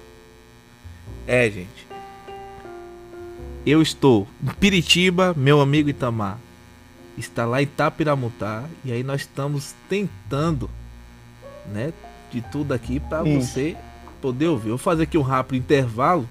É, 1.26 1.50
gente. 1.50 1.88
Eu 3.66 3.82
estou 3.82 4.26
em 4.42 4.47
Piritiba, 4.54 5.35
meu 5.37 5.61
amigo 5.61 5.90
Itamar 5.90 6.38
está 7.18 7.44
lá 7.44 7.61
em 7.61 7.64
Itapiramutá 7.64 8.64
e 8.85 8.92
aí 8.92 9.02
nós 9.02 9.23
estamos 9.23 9.75
tentando, 9.88 10.70
né, 11.66 11.92
de 12.30 12.40
tudo 12.40 12.73
aqui 12.73 13.00
para 13.00 13.25
você 13.25 13.76
poder 14.23 14.47
ouvir. 14.47 14.70
Vou 14.70 14.78
fazer 14.78 15.02
aqui 15.02 15.18
um 15.18 15.23
rápido 15.23 15.59
intervalo. 15.59 16.28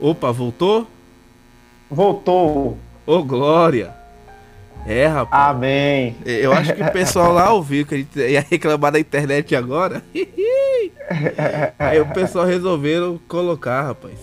Opa, 0.00 0.32
voltou? 0.32 0.86
Voltou. 1.88 2.76
Ô, 3.06 3.16
oh, 3.16 3.22
glória. 3.22 4.01
É, 4.86 5.06
rapaz. 5.06 5.50
Amém. 5.50 6.16
Eu 6.24 6.52
acho 6.52 6.74
que 6.74 6.82
o 6.82 6.92
pessoal 6.92 7.32
lá 7.32 7.52
ouviu 7.52 7.86
que 7.86 7.94
a 7.94 7.98
gente 7.98 8.18
ia 8.18 8.40
reclamar 8.40 8.92
da 8.92 8.98
internet 8.98 9.54
agora. 9.54 10.02
Aí 11.78 12.00
o 12.00 12.06
pessoal 12.12 12.44
resolveram 12.44 13.18
colocar, 13.28 13.82
rapaz. 13.82 14.18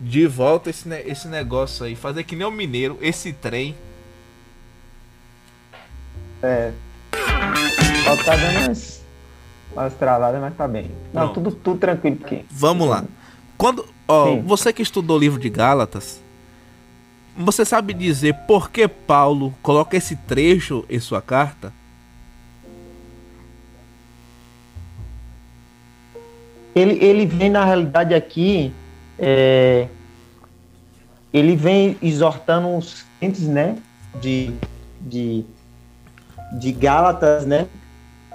De 0.00 0.26
volta 0.26 0.70
esse, 0.70 0.88
esse 1.06 1.28
negócio 1.28 1.84
aí. 1.86 1.94
Fazer 1.96 2.24
que 2.24 2.36
nem 2.36 2.46
o 2.46 2.50
mineiro, 2.50 2.98
esse 3.00 3.32
trem. 3.32 3.74
É. 6.42 6.72
Só 8.04 8.16
tá 8.22 8.36
dando 8.36 8.66
umas, 8.66 9.02
umas 9.72 9.94
travadas, 9.94 10.40
mas 10.40 10.54
tá 10.54 10.68
bem. 10.68 10.90
Não, 11.12 11.32
tudo, 11.32 11.52
tudo 11.52 11.78
tranquilo 11.78 12.18
aqui. 12.22 12.44
Vamos 12.50 12.88
lá. 12.88 13.04
Quando, 13.56 13.86
ó, 14.06 14.36
você 14.36 14.72
que 14.72 14.82
estudou 14.82 15.16
o 15.16 15.20
livro 15.20 15.40
de 15.40 15.48
Gálatas, 15.48 16.20
você 17.36 17.64
sabe 17.64 17.92
dizer 17.92 18.34
por 18.46 18.70
que 18.70 18.86
Paulo 18.86 19.54
coloca 19.62 19.96
esse 19.96 20.14
trecho 20.16 20.84
em 20.88 21.00
sua 21.00 21.20
carta? 21.20 21.72
Ele, 26.74 27.04
ele 27.04 27.26
vem, 27.26 27.50
na 27.50 27.64
realidade, 27.64 28.14
aqui. 28.14 28.72
É, 29.18 29.86
ele 31.32 31.54
vem 31.54 31.96
exortando 32.02 32.76
os 32.76 33.04
crentes, 33.18 33.42
né? 33.42 33.76
De, 34.20 34.52
de, 35.00 35.44
de 36.58 36.72
Gálatas, 36.72 37.46
né? 37.46 37.66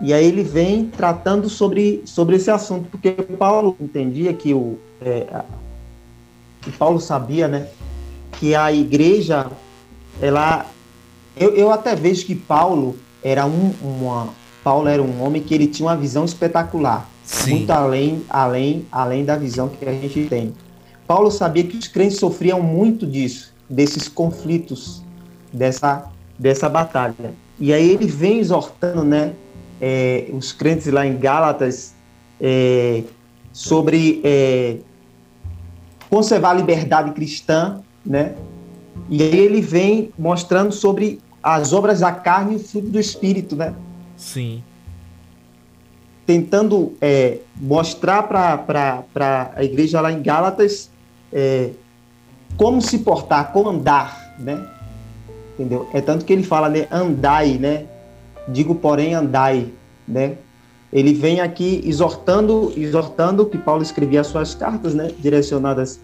E 0.02 0.14
aí 0.14 0.26
ele 0.26 0.44
vem 0.44 0.86
tratando 0.86 1.50
sobre, 1.50 2.02
sobre 2.06 2.38
esse 2.38 2.50
assunto, 2.50 2.90
porque 2.90 3.12
Paulo 3.12 3.76
entendia 3.80 4.34
que 4.34 4.54
o. 4.54 4.80
É, 5.02 5.44
que 6.62 6.72
Paulo 6.72 7.00
sabia, 7.00 7.48
né? 7.48 7.68
Que 8.40 8.56
a 8.56 8.72
igreja, 8.72 9.48
ela, 10.22 10.66
eu, 11.36 11.54
eu 11.56 11.72
até 11.72 11.94
vejo 11.94 12.26
que 12.26 12.34
Paulo 12.34 12.96
era 13.22 13.46
um, 13.46 13.74
uma, 13.82 14.30
Paulo 14.64 14.88
era 14.88 15.04
um 15.04 15.22
homem 15.22 15.44
que 15.44 15.54
ele 15.54 15.68
tinha 15.68 15.90
uma 15.90 15.98
visão 15.98 16.24
espetacular, 16.24 17.08
Sim. 17.26 17.52
muito 17.52 17.70
além, 17.70 18.24
além, 18.30 18.88
além 18.90 19.26
da 19.26 19.36
visão 19.36 19.68
que 19.68 19.88
a 19.88 19.92
gente 19.92 20.28
tem. 20.30 20.54
Paulo 21.06 21.30
sabia 21.30 21.66
que 21.66 21.76
os 21.76 21.90
crentes 21.90 22.18
sofriam 22.18 22.62
muito 22.62 23.06
disso, 23.06 23.54
desses 23.70 24.08
conflitos, 24.08 25.04
dessa, 25.52 26.10
dessa 26.38 26.70
batalha. 26.70 27.34
E 27.60 27.74
aí 27.74 27.90
ele 27.90 28.08
vem 28.08 28.40
exortando, 28.40 29.04
né, 29.04 29.34
é, 29.82 30.30
os 30.32 30.54
crentes 30.54 30.88
lá 30.88 31.06
em 31.06 31.18
Gálatas 31.18 31.94
é, 32.40 33.04
sobre 33.52 34.22
é, 34.24 34.78
conservar 36.10 36.52
a 36.52 36.54
liberdade 36.54 37.12
cristã 37.12 37.82
né? 38.10 38.34
E 39.08 39.22
aí 39.22 39.38
ele 39.38 39.62
vem 39.62 40.12
mostrando 40.18 40.72
sobre 40.72 41.22
as 41.42 41.72
obras 41.72 42.00
da 42.00 42.12
carne 42.12 42.54
e 42.54 42.56
o 42.56 42.60
fruto 42.60 42.88
do 42.88 43.00
espírito, 43.00 43.56
né? 43.56 43.76
Sim. 44.18 44.64
Tentando 46.26 46.94
é, 47.00 47.38
mostrar 47.56 48.24
para 48.24 49.54
a 49.56 49.64
igreja 49.64 50.02
lá 50.02 50.12
em 50.12 50.22
Gálatas 50.22 50.90
é, 51.32 51.70
como 52.58 52.82
se 52.82 53.00
portar, 53.00 53.52
como 53.52 53.70
andar, 53.70 54.36
né? 54.40 54.68
Entendeu? 55.54 55.88
É 55.94 56.02
tanto 56.02 56.26
que 56.26 56.34
ele 56.34 56.44
fala, 56.44 56.68
né? 56.68 56.88
Andai, 56.92 57.58
né? 57.58 57.86
Digo, 58.48 58.76
porém, 58.76 59.14
andai, 59.14 59.72
né? 60.08 60.36
Ele 60.92 61.14
vem 61.14 61.40
aqui 61.40 61.84
exortando, 61.86 62.74
exortando 62.76 63.46
que 63.46 63.58
Paulo 63.58 63.84
escrevia 63.84 64.22
as 64.22 64.28
suas 64.28 64.56
cartas, 64.56 64.94
né? 64.96 65.12
Direcionadas 65.20 66.00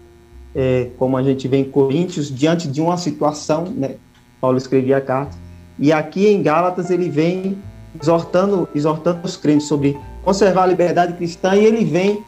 é, 0.56 0.88
como 0.98 1.18
a 1.18 1.22
gente 1.22 1.46
vê 1.46 1.58
em 1.58 1.64
Coríntios, 1.64 2.34
diante 2.34 2.66
de 2.66 2.80
uma 2.80 2.96
situação, 2.96 3.66
né? 3.66 3.96
Paulo 4.40 4.56
escrevia 4.56 4.96
a 4.96 5.00
carta, 5.02 5.36
e 5.78 5.92
aqui 5.92 6.26
em 6.26 6.42
Gálatas 6.42 6.90
ele 6.90 7.10
vem 7.10 7.58
exortando, 8.00 8.66
exortando 8.74 9.20
os 9.22 9.36
crentes 9.36 9.66
sobre 9.66 9.96
conservar 10.24 10.62
a 10.62 10.66
liberdade 10.66 11.12
cristã, 11.12 11.54
e 11.54 11.64
ele 11.64 11.84
vem 11.84 12.24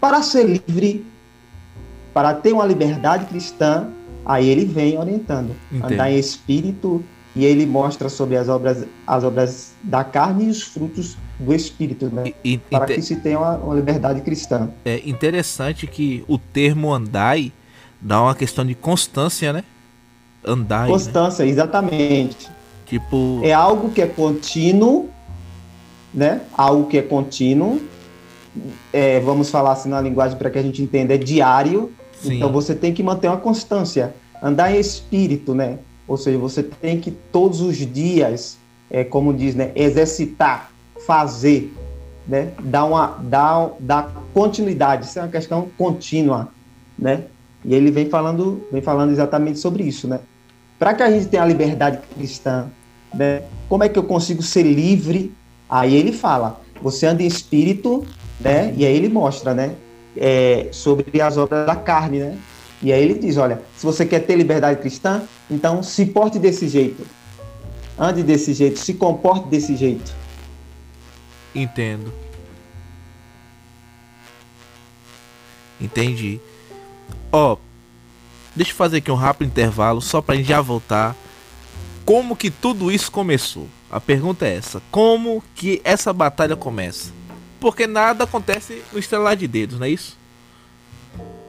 para 0.00 0.22
ser 0.22 0.44
livre, 0.44 1.04
para 2.14 2.32
ter 2.32 2.52
uma 2.52 2.64
liberdade 2.64 3.26
cristã, 3.26 3.88
aí 4.24 4.48
ele 4.48 4.64
vem 4.64 4.98
orientando, 4.98 5.54
Entendo. 5.70 5.92
andar 5.92 6.10
em 6.10 6.18
espírito, 6.18 7.04
e 7.36 7.44
ele 7.44 7.66
mostra 7.66 8.08
sobre 8.08 8.38
as 8.38 8.48
obras, 8.48 8.86
as 9.06 9.22
obras 9.22 9.74
da 9.82 10.02
carne 10.02 10.46
e 10.46 10.48
os 10.48 10.62
frutos 10.62 11.16
do 11.40 11.54
espírito, 11.54 12.06
né? 12.12 12.32
E, 12.44 12.58
para 12.58 12.86
que 12.86 13.00
se 13.00 13.16
tenha 13.16 13.38
uma, 13.38 13.56
uma, 13.56 13.74
liberdade 13.74 14.20
cristã. 14.20 14.68
É 14.84 15.00
interessante 15.08 15.86
que 15.86 16.22
o 16.28 16.36
termo 16.36 16.92
andai 16.92 17.52
dá 18.00 18.22
uma 18.22 18.34
questão 18.34 18.64
de 18.64 18.74
constância, 18.74 19.52
né? 19.52 19.64
Andai. 20.44 20.86
Né? 20.86 20.92
Constância, 20.92 21.44
né? 21.44 21.50
exatamente. 21.50 22.48
Tipo. 22.86 23.40
É 23.42 23.52
algo 23.52 23.90
que 23.90 24.02
é 24.02 24.06
contínuo, 24.06 25.08
né? 26.12 26.42
Algo 26.52 26.86
que 26.88 26.98
é 26.98 27.02
contínuo. 27.02 27.80
É, 28.92 29.20
vamos 29.20 29.48
falar 29.48 29.72
assim 29.72 29.88
na 29.88 30.00
linguagem 30.00 30.36
para 30.36 30.50
que 30.50 30.58
a 30.58 30.62
gente 30.62 30.82
entenda, 30.82 31.14
é 31.14 31.18
diário. 31.18 31.92
Sim. 32.20 32.36
Então 32.36 32.52
você 32.52 32.74
tem 32.74 32.92
que 32.92 33.02
manter 33.02 33.28
uma 33.28 33.38
constância. 33.38 34.14
Andar 34.42 34.74
em 34.74 34.80
espírito, 34.80 35.54
né? 35.54 35.78
Ou 36.06 36.16
seja, 36.16 36.36
você 36.36 36.62
tem 36.62 37.00
que 37.00 37.10
todos 37.10 37.60
os 37.60 37.76
dias, 37.76 38.58
é, 38.90 39.04
como 39.04 39.32
diz, 39.32 39.54
né? 39.54 39.70
Exercitar 39.74 40.70
fazer, 41.06 41.72
né? 42.26 42.52
Dar 42.62 42.84
uma 42.84 43.18
dar, 43.22 43.72
dar 43.78 44.12
continuidade, 44.32 45.06
isso 45.06 45.18
é 45.18 45.22
uma 45.22 45.28
questão 45.28 45.68
contínua, 45.76 46.48
né? 46.98 47.24
E 47.64 47.74
ele 47.74 47.90
vem 47.90 48.08
falando, 48.08 48.66
vem 48.72 48.80
falando 48.80 49.10
exatamente 49.10 49.58
sobre 49.58 49.82
isso, 49.82 50.08
né? 50.08 50.20
Para 50.78 50.94
que 50.94 51.02
a 51.02 51.10
gente 51.10 51.26
tenha 51.26 51.42
a 51.42 51.46
liberdade 51.46 52.00
cristã, 52.14 52.66
né? 53.14 53.42
Como 53.68 53.84
é 53.84 53.88
que 53.88 53.98
eu 53.98 54.04
consigo 54.04 54.42
ser 54.42 54.62
livre? 54.62 55.32
Aí 55.68 55.94
ele 55.94 56.12
fala: 56.12 56.60
você 56.82 57.06
anda 57.06 57.22
em 57.22 57.26
espírito, 57.26 58.04
né? 58.40 58.72
E 58.76 58.86
aí 58.86 58.96
ele 58.96 59.08
mostra, 59.08 59.54
né? 59.54 59.74
É, 60.16 60.68
sobre 60.72 61.20
as 61.20 61.36
obras 61.36 61.66
da 61.66 61.76
carne, 61.76 62.18
né? 62.18 62.38
E 62.82 62.92
aí 62.92 63.02
ele 63.02 63.18
diz, 63.18 63.36
olha, 63.36 63.60
se 63.76 63.84
você 63.84 64.06
quer 64.06 64.20
ter 64.20 64.36
liberdade 64.36 64.80
cristã, 64.80 65.22
então 65.50 65.82
se 65.82 66.06
porte 66.06 66.38
desse 66.38 66.66
jeito. 66.66 67.06
Ande 67.98 68.22
desse 68.22 68.54
jeito, 68.54 68.78
se 68.78 68.94
comporte 68.94 69.48
desse 69.48 69.76
jeito. 69.76 70.14
Entendo. 71.54 72.12
Entendi. 75.80 76.40
Ó, 77.32 77.56
deixa 78.54 78.72
eu 78.72 78.76
fazer 78.76 78.98
aqui 78.98 79.10
um 79.10 79.16
rápido 79.16 79.48
intervalo 79.48 80.00
só 80.00 80.20
pra 80.20 80.36
gente 80.36 80.48
já 80.48 80.60
voltar. 80.60 81.16
Como 82.04 82.36
que 82.36 82.50
tudo 82.50 82.90
isso 82.90 83.10
começou? 83.10 83.68
A 83.90 84.00
pergunta 84.00 84.46
é 84.46 84.56
essa: 84.56 84.82
como 84.90 85.42
que 85.54 85.80
essa 85.84 86.12
batalha 86.12 86.56
começa? 86.56 87.12
Porque 87.58 87.86
nada 87.86 88.24
acontece 88.24 88.82
no 88.92 88.98
estrelar 88.98 89.36
de 89.36 89.46
dedos, 89.46 89.78
não 89.78 89.86
é 89.86 89.90
isso? 89.90 90.16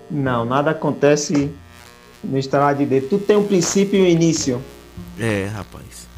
Não, 0.09 0.43
nada 0.43 0.71
acontece 0.71 1.51
no 2.23 2.37
estrelar 2.37 2.75
de 2.75 2.85
dedos. 2.85 3.09
Tudo 3.09 3.25
tem 3.25 3.37
um 3.37 3.47
princípio 3.47 3.99
e 3.99 4.03
um 4.03 4.07
início. 4.07 4.61
É, 5.17 5.45
rapaz. 5.45 6.10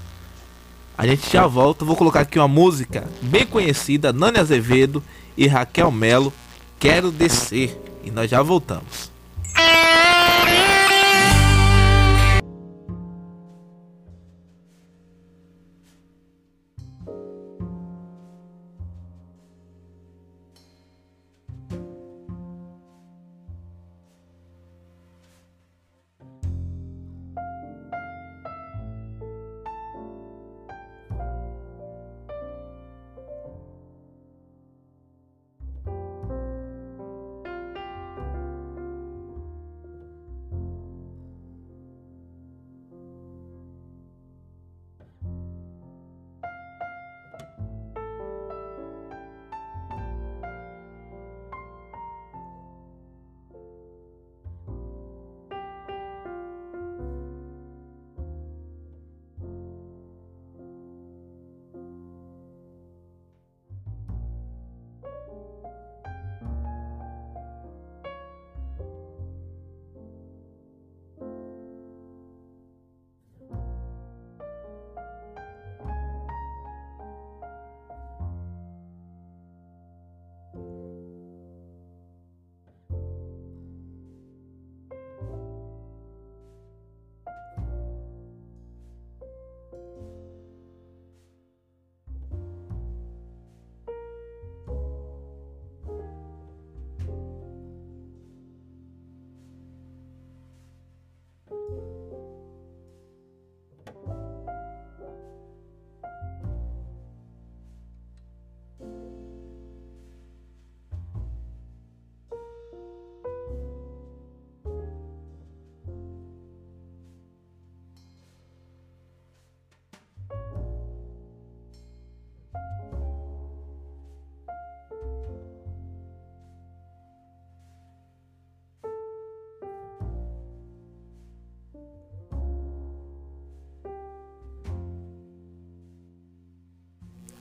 A 0.98 1.08
gente 1.08 1.32
já 1.32 1.48
volta. 1.48 1.86
Vou 1.86 1.96
colocar 1.96 2.22
aqui 2.22 2.38
uma 2.38 2.48
música 2.48 3.08
bem 3.22 3.46
conhecida: 3.46 4.14
Nani 4.14 4.40
Azevedo 4.40 5.04
e 5.38 5.48
Raquel 5.48 5.92
Melo. 5.92 6.34
Quero 6.80 7.12
descer. 7.12 7.80
E 8.04 8.12
nós 8.12 8.30
já 8.30 8.42
voltamos. 8.42 9.13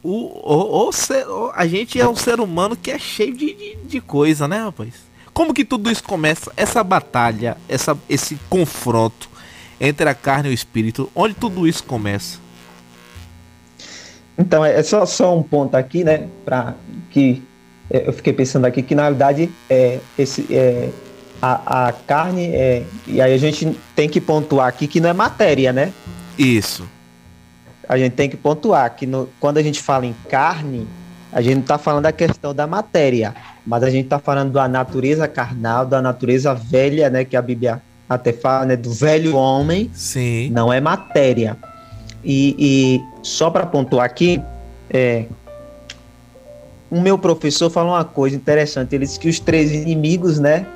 O, 0.03 0.11
o, 0.11 0.89
o, 0.89 0.93
ser, 0.93 1.29
o, 1.29 1.53
a 1.55 1.65
gente 1.67 2.01
é 2.01 2.09
um 2.09 2.17
ser 2.17 2.41
humano 2.41 2.77
que 2.77 2.91
é 2.91 2.99
cheio 2.99 3.33
de, 3.33 3.55
de, 3.55 3.77
de, 3.85 4.01
coisa, 4.01 4.49
né, 4.49 4.65
rapaz? 4.65 4.95
Como 5.33 5.55
que 5.55 5.65
tudo 5.65 5.91
isso 5.91 6.03
começa? 6.03 6.51
Essa 6.57 6.83
batalha, 6.83 7.57
essa, 7.69 7.97
esse 8.09 8.37
confronto 8.51 9.31
entre 9.81 10.09
a 10.09 10.15
carne 10.15 10.49
e 10.49 10.53
o 10.53 10.55
espírito, 10.55 11.09
onde 11.15 11.35
tudo 11.35 11.69
isso 11.69 11.85
começa? 11.85 12.39
Então, 14.37 14.65
é 14.65 14.83
só, 14.83 15.07
só 15.07 15.37
um 15.37 15.43
ponto 15.43 15.77
aqui, 15.77 16.03
né? 16.03 16.27
Pra 16.45 16.75
que 17.11 17.41
é, 17.89 18.09
eu 18.09 18.13
fiquei 18.13 18.33
pensando 18.33 18.65
aqui 18.65 18.83
que 18.83 18.95
na 18.95 19.05
verdade 19.05 19.51
é, 19.71 20.01
esse, 20.19 20.47
é, 20.51 20.91
a, 21.41 21.89
a 21.89 21.93
carne 21.93 22.47
é, 22.47 22.85
e 23.07 23.21
aí 23.21 23.33
a 23.33 23.39
gente 23.39 23.79
tem 23.95 24.09
que 24.09 24.21
pontuar 24.21 24.67
aqui 24.67 24.89
que 24.89 24.99
não 24.99 25.11
é 25.11 25.13
matéria, 25.13 25.73
né? 25.73 25.93
Isso 26.37 26.89
a 27.89 27.99
gente 27.99 28.13
tem 28.13 28.29
que 28.29 28.37
pontuar 28.37 28.95
que 28.95 29.07
no, 29.07 29.29
quando 29.41 29.59
a 29.59 29.63
gente 29.63 29.81
fala 29.81 30.07
em 30.07 30.15
carne, 30.29 30.87
a 31.33 31.41
gente 31.41 31.55
não 31.55 31.63
está 31.63 31.79
falando 31.79 32.05
da 32.05 32.13
questão 32.13 32.55
da 32.55 32.67
matéria, 32.67 33.35
mas 33.67 33.83
a 33.83 33.91
gente 33.91 34.05
está 34.05 34.19
falando 34.19 34.53
da 34.53 34.69
natureza 34.69 35.27
carnal, 35.27 35.87
da 35.87 36.03
natureza 36.03 36.55
velha, 36.55 37.09
né? 37.09 37.25
Que 37.25 37.37
a 37.37 37.43
Bíblia 37.43 37.83
até 38.09 38.33
fala, 38.33 38.67
né? 38.67 38.77
Do 38.77 38.91
velho 38.91 39.35
homem. 39.35 39.91
Sim. 39.95 40.51
Não 40.51 40.73
é 40.73 40.81
matéria. 40.81 41.57
E, 42.23 42.55
e 42.59 43.01
só 43.23 43.51
para 43.51 43.65
pontuar 43.65 44.05
aqui, 44.05 44.41
é, 44.91 45.25
o 46.91 47.01
meu 47.01 47.17
professor 47.17 47.71
falou 47.71 47.93
uma 47.93 48.05
coisa 48.05 48.37
interessante. 48.37 48.95
Ele 48.95 49.07
disse 49.07 49.19
que 49.19 49.29
os 49.29 49.41
três 49.41 49.73
inimigos, 49.73 50.39
né? 50.39 50.67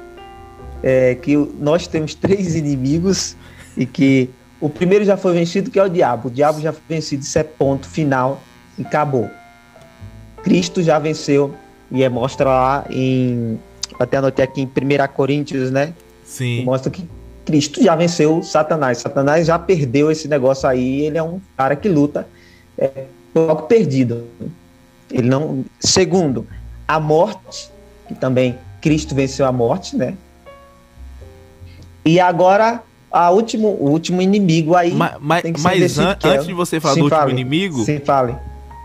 É, 0.83 1.15
que 1.17 1.37
nós 1.59 1.87
temos 1.87 2.15
três 2.15 2.55
inimigos 2.55 3.37
e 3.77 3.85
que 3.85 4.31
o 4.61 4.69
primeiro 4.69 5.05
já 5.05 5.17
foi 5.17 5.35
vencido, 5.35 5.71
que 5.71 5.79
é 5.79 5.85
o 5.85 5.89
diabo. 5.89 6.29
O 6.29 6.31
diabo 6.31 6.61
já 6.61 6.73
foi 6.73 6.83
vencido, 6.89 7.23
isso 7.23 7.39
é 7.39 7.43
ponto 7.43 7.89
final 7.89 8.41
e 8.79 8.83
acabou. 8.83 9.31
Cristo 10.43 10.83
já 10.83 10.99
venceu 10.99 11.55
e 11.91 12.03
é 12.03 12.09
mostra 12.09 12.49
lá 12.49 12.85
em 12.91 13.59
até 13.99 14.19
anotei 14.19 14.45
aqui 14.45 14.61
em 14.61 14.67
1 14.67 15.13
Coríntios, 15.15 15.71
né? 15.71 15.93
Sim. 16.25 16.65
Mostra 16.65 16.91
que 16.91 17.09
Cristo 17.45 17.83
já 17.83 17.95
venceu 17.95 18.43
Satanás. 18.43 18.99
Satanás 18.99 19.47
já 19.47 19.59
perdeu 19.59 20.11
esse 20.11 20.29
negócio 20.29 20.69
aí. 20.69 21.03
Ele 21.03 21.17
é 21.17 21.23
um 21.23 21.41
cara 21.57 21.77
que 21.77 21.89
luta 21.89 22.27
é, 22.77 23.05
logo 23.35 23.63
perdido. 23.63 24.27
Ele 25.11 25.29
não. 25.29 25.65
Segundo, 25.81 26.47
a 26.87 26.99
morte, 26.99 27.71
que 28.09 28.15
também 28.15 28.59
Cristo 28.81 29.15
venceu 29.15 29.47
a 29.47 29.53
morte, 29.53 29.97
né? 29.97 30.15
E 32.05 32.21
agora 32.21 32.83
a 33.17 33.31
último, 33.31 33.69
o 33.69 33.89
último 33.89 34.21
inimigo 34.21 34.75
aí. 34.75 34.93
Ma, 34.93 35.17
ma, 35.19 35.41
mas 35.61 35.99
an, 35.99 36.19
antes 36.23 36.47
de 36.47 36.53
você 36.53 36.79
falar 36.79 36.95
Sim, 36.95 37.01
do 37.01 37.05
último 37.05 37.21
fale. 37.21 37.33
inimigo. 37.33 37.83
Sim, 37.83 37.99
fale. 37.99 38.37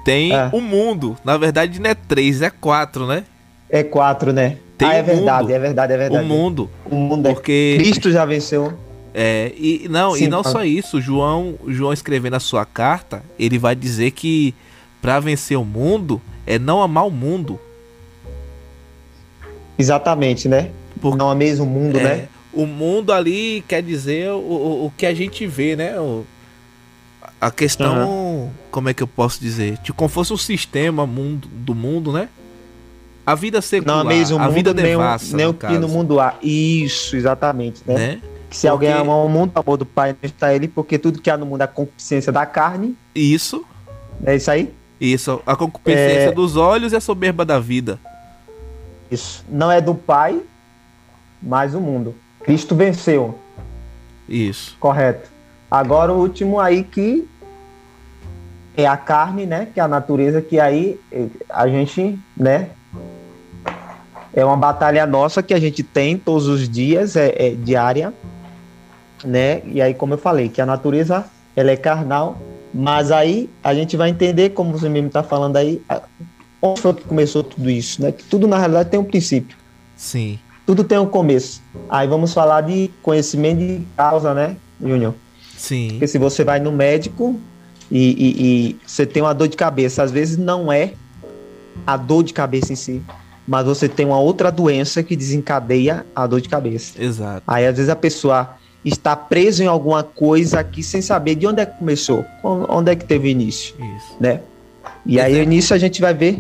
Tem 0.06 0.34
é. 0.34 0.50
o 0.54 0.62
mundo. 0.62 1.18
Na 1.24 1.38
verdade, 1.38 1.82
não 1.82 1.90
é 1.90 1.94
três, 1.94 2.42
é 2.42 2.50
quatro, 2.50 3.06
né? 3.06 3.26
É 3.70 3.84
quatro, 3.84 4.32
né? 4.32 4.56
Tem 4.78 4.88
ah, 4.88 4.94
é 4.94 5.04
verdade, 5.04 5.44
mundo. 5.44 5.52
é 5.52 5.60
verdade, 5.60 5.94
é 5.94 5.98
verdade. 5.98 6.24
O 6.24 6.28
mundo. 6.28 6.70
O 6.86 6.96
mundo 6.96 7.28
é 7.28 7.34
porque 7.34 7.76
Cristo 7.78 8.10
já 8.10 8.24
venceu. 8.24 8.74
É, 9.14 9.52
e 9.58 9.88
não, 9.90 10.16
Sim, 10.16 10.24
e 10.24 10.28
não 10.30 10.42
fala. 10.44 10.56
só 10.56 10.64
isso, 10.64 11.02
João, 11.02 11.56
João 11.68 11.92
escrevendo 11.92 12.36
a 12.36 12.40
sua 12.40 12.66
carta, 12.66 13.22
ele 13.38 13.58
vai 13.58 13.76
dizer 13.76 14.12
que 14.12 14.56
para 15.02 15.20
vencer 15.20 15.58
o 15.58 15.66
mundo 15.66 16.22
é 16.48 16.58
não 16.58 16.82
amar 16.82 17.06
o 17.06 17.12
mundo. 17.12 17.60
Exatamente, 19.78 20.48
né? 20.48 20.70
Por 21.02 21.18
não 21.18 21.30
amar 21.30 21.60
o 21.60 21.66
mundo, 21.66 22.00
é, 22.00 22.04
né? 22.04 22.28
O 22.54 22.66
mundo 22.66 23.12
ali 23.14 23.64
quer 23.68 23.82
dizer 23.82 24.30
o, 24.32 24.38
o, 24.40 24.86
o 24.88 24.94
que 24.98 25.06
a 25.06 25.14
gente 25.14 25.46
vê, 25.48 25.76
né? 25.76 26.00
O, 26.00 26.26
a 27.40 27.50
questão, 27.52 28.08
uhum. 28.08 28.50
como 28.70 28.90
é 28.90 28.94
que 28.94 29.02
eu 29.02 29.08
posso 29.08 29.40
dizer? 29.40 29.78
Tipo, 29.80 29.94
como 29.98 30.10
fosse 30.10 30.32
um 30.34 30.38
sistema 30.38 31.06
mundo, 31.08 31.48
do 31.52 31.74
mundo, 31.74 32.12
né? 32.12 32.30
A 33.26 33.36
vida 33.36 33.62
secular, 33.62 33.98
não 33.98 34.02
ameis 34.04 34.32
o 34.32 34.36
a 34.36 34.40
mundo, 34.40 34.54
vida 34.54 34.74
nem, 34.74 34.84
o- 34.86 34.88
devassa, 34.90 35.38
nem 35.38 35.46
no 35.46 35.52
o 35.52 35.54
que 35.56 35.66
no 35.68 35.82
caso, 35.82 35.88
mundo 35.88 36.20
há. 36.20 36.36
Isso, 36.42 37.16
exatamente, 37.16 37.82
né? 37.86 37.96
né? 37.96 38.22
Que 38.50 38.58
se 38.58 38.68
alguém 38.68 38.90
Porque- 38.90 39.02
ama 39.04 39.16
o 39.16 39.30
mundo, 39.30 39.52
o 39.56 39.60
amor 39.60 39.78
do 39.78 39.86
Pai 39.86 40.12
não 40.12 40.18
está 40.28 40.54
ele, 40.54 40.68
porque 40.68 40.98
tudo 40.98 41.22
que 41.22 41.30
há 41.30 41.38
no 41.38 41.46
mundo 41.46 41.62
é 41.62 41.64
a 41.64 41.68
concupiscência 41.68 42.32
da 42.32 42.46
carne. 42.46 42.96
Isso, 43.16 43.64
É 44.26 44.36
isso 44.36 44.52
aí? 44.52 44.74
isso, 45.00 45.42
a 45.46 45.56
concupiscência 45.56 46.30
É. 46.30 46.32
dos 46.32 46.56
olhos 46.58 46.92
e 46.94 46.96
a 46.96 47.00
soberba 47.02 47.44
da 47.46 47.60
vida. 47.60 48.00
Isso. 49.10 49.44
Não 49.50 49.72
é 49.72 49.80
do 49.82 49.96
Pai, 49.96 50.42
mas 51.42 51.74
o 51.74 51.80
mundo. 51.82 52.14
Cristo 52.44 52.76
venceu, 52.76 53.38
Isso. 54.28 54.76
correto. 54.80 55.30
Agora 55.70 56.12
o 56.12 56.20
último 56.20 56.60
aí 56.60 56.84
que 56.84 57.28
é 58.76 58.86
a 58.88 58.98
carne, 58.98 59.46
né? 59.46 59.68
Que 59.74 59.80
é 59.80 59.84
a 59.84 59.88
natureza, 59.88 60.42
que 60.42 60.60
aí 60.60 61.00
a 61.50 61.68
gente, 61.68 62.18
né? 62.36 62.70
É 64.34 64.46
uma 64.46 64.58
batalha 64.58 65.06
nossa 65.06 65.44
que 65.44 65.54
a 65.54 65.60
gente 65.60 65.84
tem 65.84 66.18
todos 66.18 66.48
os 66.48 66.70
dias, 66.70 67.16
é, 67.16 67.34
é 67.38 67.50
diária, 67.52 68.14
né? 69.24 69.62
E 69.66 69.82
aí, 69.82 69.94
como 69.94 70.14
eu 70.14 70.18
falei, 70.18 70.50
que 70.50 70.62
a 70.62 70.66
natureza 70.66 71.26
ela 71.56 71.72
é 71.72 71.76
carnal, 71.76 72.38
mas 72.74 73.12
aí 73.12 73.50
a 73.62 73.74
gente 73.74 73.98
vai 73.98 74.10
entender, 74.10 74.52
como 74.52 74.72
você 74.72 74.88
mesmo 74.88 75.08
está 75.08 75.22
falando 75.22 75.58
aí, 75.58 75.82
onde 76.62 76.82
foi 76.82 76.94
que 76.94 77.04
começou 77.04 77.44
tudo 77.44 77.70
isso, 77.70 78.02
né? 78.02 78.12
Que 78.12 78.24
tudo 78.24 78.48
na 78.48 78.58
realidade 78.58 78.90
tem 78.90 79.00
um 79.00 79.04
princípio. 79.04 79.58
Sim. 79.98 80.40
Tudo 80.72 80.86
tem 80.86 80.98
um 80.98 81.06
começo. 81.06 81.62
Aí 81.90 82.08
vamos 82.08 82.34
falar 82.34 82.62
de 82.62 82.90
conhecimento 83.04 83.58
de 83.60 83.82
causa, 83.98 84.34
né, 84.34 84.56
Júnior? 84.82 85.14
Sim. 85.58 85.90
Porque 85.90 86.08
se 86.08 86.18
você 86.18 86.46
vai 86.46 86.62
no 86.62 86.72
médico 86.72 87.38
e, 87.92 88.00
e- 88.00 88.70
e 88.70 88.78
você 88.88 89.06
tem 89.06 89.22
uma 89.22 89.34
dor 89.34 89.50
de 89.50 89.58
cabeça, 89.58 90.02
às 90.02 90.12
vezes 90.12 90.38
não 90.38 90.72
é 90.72 90.94
a 91.86 91.98
dor 91.98 92.24
de 92.24 92.32
cabeça 92.32 92.72
em 92.72 92.78
si, 92.78 93.02
mas 93.46 93.66
você 93.66 93.90
tem 93.90 94.06
uma 94.06 94.18
outra 94.22 94.50
doença 94.50 95.04
que 95.04 95.14
desencadeia 95.14 96.06
a 96.16 96.26
dor 96.26 96.40
de 96.40 96.48
cabeça. 96.48 96.94
Exato. 97.04 97.44
Aí 97.46 97.68
às 97.68 97.76
vezes 97.76 97.90
a 97.90 97.96
pessoa 97.98 98.52
está 98.86 99.14
presa 99.14 99.66
em 99.66 99.68
alguma 99.68 100.04
coisa 100.04 100.62
aqui 100.62 100.82
sem 100.82 101.02
saber 101.02 101.36
de 101.36 101.46
onde 101.46 101.60
é 101.60 101.66
que 101.66 101.78
começou, 101.80 102.24
on- 102.42 102.66
onde 102.70 102.92
é 102.92 102.96
que 102.96 103.04
teve 103.04 103.30
início, 103.30 103.76
Isso. 103.98 104.16
né? 104.22 104.40
E 105.06 105.20
aí 105.20 105.34
Exemplo. 105.34 105.50
nisso 105.50 105.74
a 105.74 105.78
gente 105.78 106.00
vai 106.00 106.14
ver. 106.14 106.40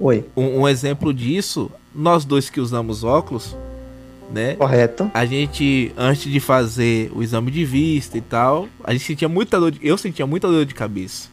Oi, 0.00 0.24
Um, 0.36 0.62
um 0.62 0.68
exemplo 0.68 1.14
disso, 1.14 1.70
nós 1.94 2.24
dois 2.24 2.50
que 2.50 2.60
usamos 2.60 3.02
óculos, 3.04 3.56
né? 4.30 4.54
correto? 4.56 5.10
A 5.14 5.24
gente, 5.24 5.92
antes 5.96 6.30
de 6.30 6.40
fazer 6.40 7.10
o 7.14 7.22
exame 7.22 7.50
de 7.50 7.64
vista 7.64 8.16
e 8.18 8.20
tal, 8.20 8.68
a 8.84 8.92
gente 8.92 9.04
sentia 9.04 9.28
muita 9.28 9.58
dor 9.58 9.70
de, 9.70 9.80
Eu 9.82 9.96
sentia 9.96 10.26
muita 10.26 10.48
dor 10.48 10.64
de 10.64 10.74
cabeça. 10.74 11.28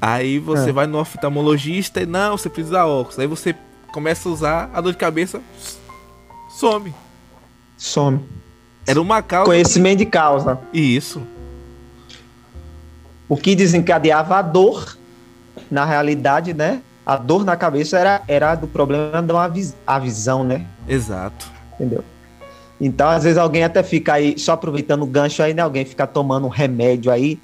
Aí 0.00 0.38
você 0.38 0.70
Ah. 0.70 0.72
vai 0.72 0.86
no 0.86 0.98
oftalmologista 0.98 2.00
e 2.00 2.06
não, 2.06 2.36
você 2.36 2.48
precisa 2.48 2.76
usar 2.76 2.86
óculos. 2.86 3.18
Aí 3.18 3.26
você 3.26 3.54
começa 3.92 4.28
a 4.28 4.32
usar, 4.32 4.70
a 4.72 4.80
dor 4.80 4.92
de 4.92 4.98
cabeça 4.98 5.40
some. 6.50 6.92
Some. 7.76 8.20
Era 8.86 9.00
uma 9.00 9.22
causa. 9.22 9.46
Conhecimento 9.46 9.98
de 9.98 10.06
causa. 10.06 10.58
Isso. 10.72 11.22
O 13.28 13.36
que 13.36 13.54
desencadeava 13.54 14.36
a 14.38 14.42
dor, 14.42 14.96
na 15.70 15.84
realidade, 15.84 16.52
né? 16.52 16.82
A 17.04 17.16
dor 17.16 17.44
na 17.44 17.56
cabeça 17.56 17.98
era, 17.98 18.22
era 18.28 18.54
do 18.54 18.66
problema 18.66 19.20
uma 19.20 19.48
vis 19.48 19.74
a 19.86 19.98
visão, 19.98 20.44
né? 20.44 20.64
Exato. 20.88 21.50
Entendeu? 21.74 22.04
Então, 22.80 23.08
às 23.08 23.24
vezes, 23.24 23.38
alguém 23.38 23.64
até 23.64 23.82
fica 23.82 24.14
aí, 24.14 24.38
só 24.38 24.52
aproveitando 24.52 25.02
o 25.02 25.06
gancho 25.06 25.42
aí, 25.42 25.54
né? 25.54 25.62
Alguém 25.62 25.84
fica 25.84 26.06
tomando 26.06 26.46
um 26.46 26.50
remédio 26.50 27.10
aí 27.12 27.40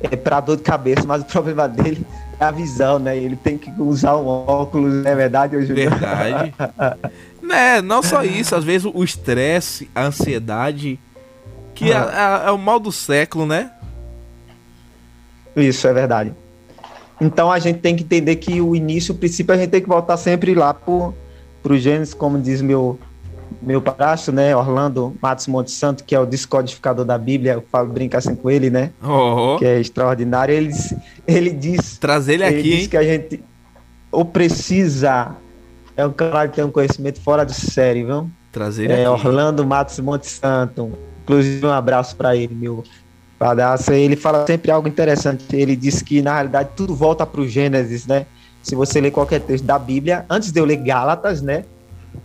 é, 0.00 0.16
para 0.16 0.40
dor 0.40 0.56
de 0.56 0.62
cabeça, 0.62 1.04
mas 1.06 1.22
o 1.22 1.24
problema 1.24 1.68
dele 1.68 2.06
é 2.38 2.44
a 2.44 2.50
visão, 2.50 2.98
né? 2.98 3.16
Ele 3.16 3.36
tem 3.36 3.58
que 3.58 3.70
usar 3.78 4.16
um 4.16 4.26
óculos, 4.26 4.94
não 4.94 5.10
é 5.10 5.14
verdade, 5.14 5.56
hoje 5.56 5.72
Verdade. 5.72 6.54
né, 7.42 7.82
não 7.82 8.02
só 8.02 8.22
isso, 8.22 8.54
às 8.54 8.64
vezes 8.64 8.90
o 8.92 9.04
estresse, 9.04 9.90
a 9.94 10.04
ansiedade, 10.04 10.98
que 11.74 11.90
é, 11.90 11.96
é- 11.96 12.48
é 12.48 12.50
o 12.50 12.58
mal 12.58 12.78
do 12.78 12.92
século, 12.92 13.46
né? 13.46 13.70
Isso, 15.56 15.86
é 15.86 15.92
verdade. 15.92 16.32
Então 17.20 17.50
a 17.52 17.58
gente 17.58 17.78
tem 17.80 17.94
que 17.94 18.02
entender 18.02 18.36
que 18.36 18.60
o 18.60 18.74
início, 18.74 19.14
o 19.14 19.18
princípio, 19.18 19.54
a 19.54 19.58
gente 19.58 19.70
tem 19.70 19.80
que 19.82 19.88
voltar 19.88 20.16
sempre 20.16 20.54
lá 20.54 20.72
pro, 20.72 21.14
pro 21.62 21.76
Gênesis, 21.78 22.14
como 22.14 22.38
diz 22.40 22.62
meu, 22.62 22.98
meu 23.60 23.82
padrasto, 23.82 24.32
né? 24.32 24.56
Orlando 24.56 25.14
Matos 25.20 25.46
Monte 25.46 25.70
Santo, 25.70 26.02
que 26.04 26.14
é 26.14 26.20
o 26.20 26.24
descodificador 26.24 27.04
da 27.04 27.18
Bíblia, 27.18 27.52
eu 27.54 27.64
falo, 27.70 27.90
brinco 27.92 28.16
assim 28.16 28.34
com 28.34 28.50
ele, 28.50 28.70
né? 28.70 28.90
Oh, 29.02 29.56
Que 29.58 29.66
é 29.66 29.78
extraordinário. 29.80 30.54
Ele, 30.54 30.68
diz- 30.68 30.94
ele 31.26 31.50
diz, 31.50 31.98
trazer 31.98 32.34
ele 32.34 32.44
ele 32.44 32.58
aqui, 32.58 32.62
diz 32.70 32.82
hein? 32.84 32.88
que 32.88 32.96
a 32.96 33.02
gente 33.02 33.44
ou 34.10 34.24
precisa. 34.24 35.36
É 35.96 36.06
um 36.06 36.12
cara 36.12 36.48
que 36.48 36.56
tem 36.56 36.64
um 36.64 36.70
conhecimento 36.70 37.20
fora 37.20 37.44
de 37.44 37.54
série, 37.54 38.02
viu? 38.04 38.30
Trazer 38.50 38.84
ele 38.84 38.92
É, 38.94 39.06
aqui. 39.06 39.26
Orlando 39.26 39.66
Matos 39.66 39.98
Monte 40.00 40.26
Santo. 40.26 40.90
Inclusive, 41.22 41.64
um 41.66 41.70
abraço 41.70 42.16
para 42.16 42.34
ele, 42.34 42.54
meu 42.54 42.82
padrasto. 43.40 43.92
Ele 43.92 44.14
fala 44.14 44.46
sempre 44.46 44.70
algo 44.70 44.86
interessante. 44.86 45.56
Ele 45.56 45.74
diz 45.74 46.02
que, 46.02 46.20
na 46.20 46.34
realidade, 46.34 46.68
tudo 46.76 46.94
volta 46.94 47.24
para 47.24 47.40
o 47.40 47.48
Gênesis, 47.48 48.06
né? 48.06 48.26
Se 48.62 48.74
você 48.74 49.00
ler 49.00 49.10
qualquer 49.10 49.40
texto 49.40 49.64
da 49.64 49.78
Bíblia, 49.78 50.26
antes 50.28 50.52
de 50.52 50.60
eu 50.60 50.66
ler 50.66 50.76
Gálatas, 50.76 51.40
né? 51.40 51.64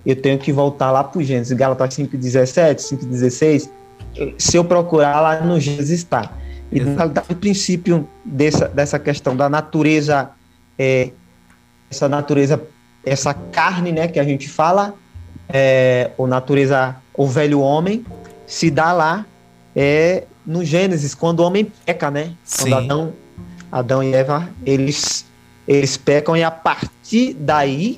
Eu 0.06 0.22
tenho 0.22 0.38
que 0.38 0.52
voltar 0.52 0.92
lá 0.92 1.04
para 1.06 1.18
o 1.18 1.24
Gênesis. 1.24 1.58
Gálatas 1.58 1.96
5,17, 1.96 2.76
5,16. 2.76 3.70
Se 4.38 4.58
eu 4.58 4.66
procurar 4.66 5.22
lá 5.22 5.40
no 5.40 5.58
Gênesis 5.58 6.00
está. 6.00 6.34
E, 6.70 6.82
na 6.82 6.96
realidade, 6.96 7.28
o 7.32 7.36
princípio 7.36 8.08
dessa, 8.26 8.68
dessa 8.68 9.00
questão 9.00 9.38
da 9.38 9.48
natureza, 9.48 10.32
é, 10.78 11.12
essa 11.90 12.10
natureza, 12.10 12.62
essa 13.06 13.34
carne, 13.34 13.94
né, 13.94 14.10
que 14.10 14.20
a 14.20 14.24
gente 14.24 14.50
fala, 14.50 14.94
é, 15.48 16.12
ou 16.18 16.28
natureza, 16.28 16.98
o 17.14 17.26
velho 17.26 17.62
homem, 17.62 18.04
se 18.46 18.70
dá 18.70 18.92
lá 18.92 19.26
é, 19.74 20.26
no 20.46 20.64
Gênesis, 20.64 21.16
quando 21.16 21.40
o 21.40 21.44
homem 21.44 21.72
peca, 21.86 22.12
né? 22.12 22.34
Sim. 22.44 22.70
Quando 22.70 22.74
Adão, 22.74 23.14
Adão 23.72 24.04
e 24.04 24.14
Eva, 24.14 24.50
eles, 24.66 25.26
eles 25.68 25.98
pecam 25.98 26.38
e 26.38 26.44
a 26.44 26.52
partir 26.52 27.34
daí 27.34 27.98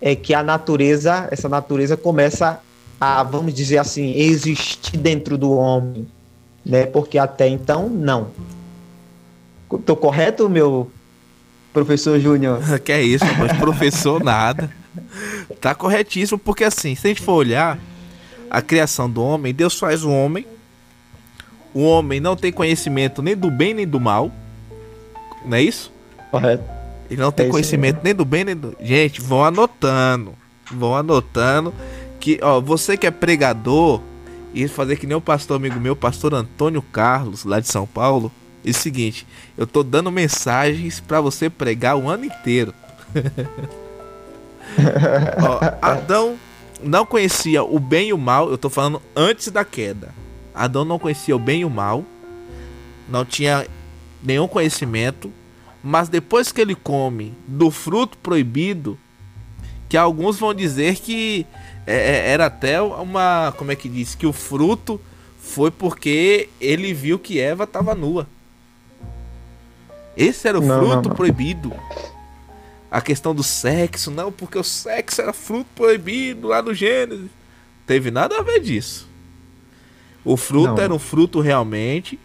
é 0.00 0.14
que 0.14 0.34
a 0.34 0.42
natureza, 0.42 1.28
essa 1.30 1.48
natureza 1.48 1.96
começa 1.96 2.60
a, 3.00 3.22
vamos 3.22 3.52
dizer 3.52 3.78
assim, 3.78 4.12
existir 4.16 4.96
dentro 4.96 5.36
do 5.36 5.52
homem, 5.52 6.06
né? 6.64 6.86
Porque 6.86 7.18
até 7.18 7.48
então, 7.48 7.88
não. 7.88 8.28
Tô 9.84 9.96
correto, 9.96 10.48
meu 10.48 10.90
professor 11.72 12.18
Júnior? 12.18 12.60
que 12.80 12.92
é 12.92 13.02
isso, 13.02 13.24
mas 13.38 13.56
professor 13.58 14.22
nada. 14.22 14.70
Tá 15.60 15.74
corretíssimo, 15.74 16.38
porque 16.38 16.64
assim, 16.64 16.94
se 16.94 17.06
a 17.06 17.08
gente 17.08 17.20
for 17.20 17.34
olhar 17.34 17.78
a 18.50 18.62
criação 18.62 19.10
do 19.10 19.22
homem, 19.22 19.52
Deus 19.52 19.78
faz 19.78 20.02
o 20.02 20.10
homem. 20.10 20.46
O 21.76 21.82
homem 21.82 22.20
não 22.20 22.34
tem 22.34 22.50
conhecimento 22.50 23.20
nem 23.20 23.36
do 23.36 23.50
bem 23.50 23.74
nem 23.74 23.86
do 23.86 24.00
mal. 24.00 24.32
Não 25.44 25.58
é 25.58 25.60
isso? 25.60 25.92
Correto. 26.30 26.64
Ele 27.10 27.20
não 27.20 27.30
tem 27.30 27.48
É 27.48 27.50
conhecimento 27.50 28.00
nem 28.02 28.14
do 28.14 28.24
bem 28.24 28.44
nem 28.44 28.56
do. 28.56 28.74
Gente, 28.80 29.20
vão 29.20 29.44
anotando. 29.44 30.32
Vão 30.72 30.96
anotando. 30.96 31.74
Que, 32.18 32.40
ó, 32.42 32.62
você 32.62 32.96
que 32.96 33.06
é 33.06 33.10
pregador, 33.10 34.00
e 34.54 34.66
fazer 34.66 34.96
que 34.96 35.06
nem 35.06 35.18
o 35.18 35.20
pastor 35.20 35.58
amigo 35.58 35.78
meu, 35.78 35.94
pastor 35.94 36.32
Antônio 36.32 36.80
Carlos, 36.80 37.44
lá 37.44 37.60
de 37.60 37.68
São 37.68 37.86
Paulo. 37.86 38.32
É 38.64 38.70
o 38.70 38.74
seguinte, 38.74 39.26
eu 39.54 39.66
tô 39.66 39.82
dando 39.82 40.10
mensagens 40.10 40.98
pra 40.98 41.20
você 41.20 41.50
pregar 41.50 41.94
o 41.98 42.08
ano 42.08 42.24
inteiro. 42.24 42.72
Ó, 45.42 45.60
Adão 45.82 46.38
não 46.82 47.04
conhecia 47.04 47.62
o 47.62 47.78
bem 47.78 48.08
e 48.08 48.12
o 48.14 48.18
mal, 48.18 48.50
eu 48.50 48.56
tô 48.56 48.70
falando 48.70 49.02
antes 49.14 49.48
da 49.48 49.62
queda. 49.62 50.14
Adão 50.56 50.84
não 50.84 50.98
conhecia 50.98 51.36
o 51.36 51.38
bem 51.38 51.60
e 51.60 51.64
o 51.64 51.70
mal, 51.70 52.04
não 53.08 53.24
tinha 53.24 53.66
nenhum 54.22 54.48
conhecimento, 54.48 55.30
mas 55.82 56.08
depois 56.08 56.50
que 56.50 56.60
ele 56.60 56.74
come 56.74 57.34
do 57.46 57.70
fruto 57.70 58.16
proibido, 58.18 58.98
que 59.88 59.96
alguns 59.96 60.38
vão 60.38 60.52
dizer 60.52 60.96
que 60.96 61.46
é, 61.86 61.94
é, 61.94 62.30
era 62.30 62.46
até 62.46 62.80
uma. 62.82 63.54
Como 63.56 63.70
é 63.70 63.76
que 63.76 63.88
diz? 63.88 64.14
Que 64.16 64.26
o 64.26 64.32
fruto 64.32 65.00
foi 65.38 65.70
porque 65.70 66.48
ele 66.60 66.92
viu 66.92 67.18
que 67.18 67.38
Eva 67.38 67.64
estava 67.64 67.94
nua. 67.94 68.26
Esse 70.16 70.48
era 70.48 70.58
o 70.58 70.62
Não, 70.62 70.78
fruto 70.78 70.94
não, 70.94 71.02
não. 71.02 71.10
proibido. 71.14 71.72
A 72.90 73.00
questão 73.00 73.34
do 73.34 73.42
sexo, 73.42 74.10
não, 74.10 74.32
porque 74.32 74.58
o 74.58 74.64
sexo 74.64 75.20
era 75.20 75.32
fruto 75.32 75.66
proibido 75.74 76.48
lá 76.48 76.62
no 76.62 76.72
Gênesis. 76.72 77.28
Teve 77.86 78.10
nada 78.10 78.38
a 78.38 78.42
ver 78.42 78.60
disso. 78.60 79.05
O 80.26 80.36
fruto 80.36 80.74
Não. 80.74 80.78
era 80.82 80.92
um 80.92 80.98
fruto 80.98 81.40
realmente 81.40 82.18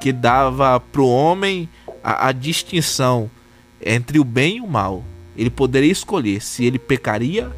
que 0.00 0.12
dava 0.12 0.78
pro 0.78 1.06
homem 1.08 1.68
a, 2.04 2.28
a 2.28 2.32
distinção 2.32 3.30
entre 3.84 4.18
o 4.18 4.24
bem 4.24 4.58
e 4.58 4.60
o 4.60 4.66
mal. 4.66 5.02
Ele 5.36 5.48
poderia 5.50 5.90
escolher 5.90 6.42
se 6.42 6.64
ele 6.64 6.78
pecaria 6.78 7.50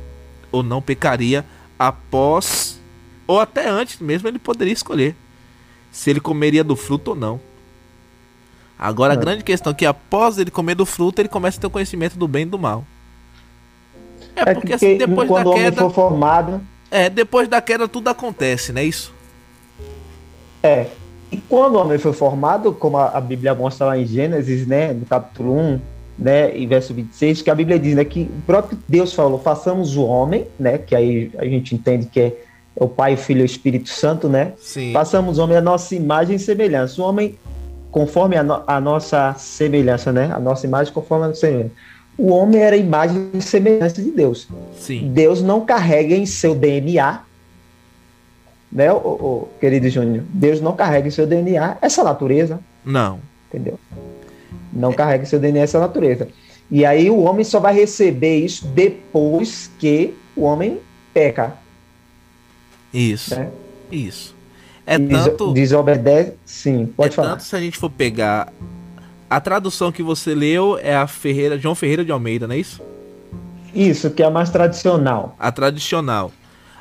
ou 0.52 0.62
não 0.62 0.80
pecaria 0.80 1.44
após 1.78 2.78
ou 3.26 3.40
até 3.40 3.68
antes 3.68 3.98
mesmo 4.00 4.28
ele 4.28 4.38
poderia 4.38 4.72
escolher 4.72 5.14
se 5.90 6.08
ele 6.10 6.20
comeria 6.20 6.62
do 6.62 6.76
fruto 6.76 7.10
ou 7.10 7.16
não. 7.16 7.40
Agora 8.78 9.14
a 9.14 9.16
É. 9.16 9.20
grande 9.20 9.42
questão 9.44 9.72
é 9.72 9.74
que 9.74 9.84
após 9.86 10.38
ele 10.38 10.50
comer 10.50 10.74
do 10.76 10.86
fruto 10.86 11.20
ele 11.20 11.28
começa 11.28 11.58
a 11.58 11.60
ter 11.62 11.66
o 11.66 11.70
conhecimento 11.70 12.16
do 12.16 12.28
bem 12.28 12.42
e 12.42 12.46
do 12.46 12.58
mal. 12.58 12.84
É, 14.36 14.54
porque 14.54 14.72
assim, 14.74 14.96
depois 14.96 15.28
quando 15.28 15.44
da 15.44 15.50
o 15.50 15.52
homem 15.52 15.64
queda. 15.64 15.82
for 15.82 15.92
formado, 15.92 16.60
É, 16.90 17.10
depois 17.10 17.48
da 17.48 17.60
queda 17.60 17.86
tudo 17.88 18.08
acontece, 18.08 18.72
não 18.72 18.80
é 18.80 18.84
isso? 18.84 19.12
É. 20.62 20.86
E 21.32 21.36
quando 21.36 21.76
o 21.76 21.78
homem 21.78 21.96
foi 21.98 22.12
formado, 22.12 22.72
como 22.72 22.96
a, 22.96 23.08
a 23.10 23.20
Bíblia 23.20 23.54
mostra 23.54 23.86
lá 23.86 23.98
em 23.98 24.04
Gênesis, 24.04 24.66
né, 24.66 24.92
no 24.92 25.06
capítulo 25.06 25.56
1, 25.56 25.80
né, 26.18 26.56
e 26.56 26.66
verso 26.66 26.92
26, 26.92 27.42
que 27.42 27.50
a 27.50 27.54
Bíblia 27.54 27.78
diz, 27.78 27.94
né, 27.94 28.04
que 28.04 28.22
o 28.22 28.42
próprio 28.44 28.76
Deus 28.88 29.12
falou, 29.14 29.38
façamos 29.38 29.96
o 29.96 30.02
homem, 30.04 30.46
né, 30.58 30.76
que 30.78 30.94
aí 30.94 31.30
a 31.38 31.44
gente 31.44 31.74
entende 31.74 32.06
que 32.06 32.20
é, 32.20 32.36
o 32.74 32.88
Pai, 32.88 33.14
o 33.14 33.16
Filho 33.16 33.40
e 33.40 33.42
o 33.42 33.46
Espírito 33.46 33.88
Santo, 33.90 34.28
né, 34.28 34.52
Sim. 34.58 34.92
façamos 34.92 35.38
o 35.38 35.44
homem 35.44 35.56
a 35.56 35.60
nossa 35.60 35.94
imagem 35.94 36.34
e 36.36 36.38
semelhança. 36.38 37.00
O 37.00 37.04
homem 37.04 37.36
conforme 37.92 38.36
a, 38.36 38.42
no- 38.42 38.62
a 38.66 38.80
nossa 38.80 39.34
semelhança, 39.38 40.12
né, 40.12 40.30
a 40.32 40.40
nossa 40.40 40.66
imagem 40.66 40.92
conforme 40.92 41.24
a 41.26 41.28
nossa 41.28 41.40
semelhança. 41.40 41.70
O 42.18 42.32
homem 42.32 42.60
era 42.60 42.74
a 42.74 42.78
imagem 42.78 43.30
e 43.32 43.40
semelhança 43.40 44.02
de 44.02 44.10
Deus. 44.10 44.48
Sim. 44.76 45.10
Deus 45.14 45.40
não 45.42 45.60
carrega 45.64 46.14
em 46.14 46.26
seu 46.26 46.54
DNA, 46.54 47.20
né, 48.70 48.92
o, 48.92 48.96
o 48.96 49.48
querido 49.60 49.88
Júnior? 49.88 50.24
Deus 50.28 50.60
não 50.60 50.74
carrega 50.74 51.08
em 51.08 51.10
seu 51.10 51.26
DNA 51.26 51.78
essa 51.80 52.04
natureza, 52.04 52.60
Não. 52.84 53.18
entendeu? 53.48 53.78
Não 54.72 54.92
carrega 54.92 55.24
em 55.24 55.26
seu 55.26 55.38
DNA 55.40 55.62
essa 55.62 55.80
natureza. 55.80 56.28
E 56.70 56.84
aí 56.84 57.10
o 57.10 57.18
homem 57.20 57.44
só 57.44 57.58
vai 57.58 57.74
receber 57.74 58.38
isso 58.44 58.66
depois 58.68 59.70
que 59.78 60.14
o 60.36 60.42
homem 60.42 60.78
peca, 61.12 61.54
Isso. 62.94 63.34
né? 63.34 63.50
Isso. 63.90 64.34
É 64.86 64.98
tanto. 64.98 65.52
Desobedece, 65.52 66.34
sim, 66.44 66.86
pode 66.96 67.12
é 67.12 67.16
falar. 67.16 67.30
tanto 67.30 67.42
se 67.42 67.54
a 67.56 67.60
gente 67.60 67.76
for 67.76 67.90
pegar. 67.90 68.52
A 69.28 69.40
tradução 69.40 69.92
que 69.92 70.02
você 70.02 70.34
leu 70.34 70.78
é 70.78 70.94
a 70.94 71.06
Ferreira, 71.06 71.58
João 71.58 71.74
Ferreira 71.74 72.04
de 72.04 72.10
Almeida, 72.10 72.46
não 72.48 72.54
é 72.54 72.58
isso? 72.58 72.80
Isso, 73.74 74.10
que 74.10 74.22
é 74.22 74.26
a 74.26 74.30
mais 74.30 74.50
tradicional. 74.50 75.36
A 75.38 75.52
tradicional. 75.52 76.32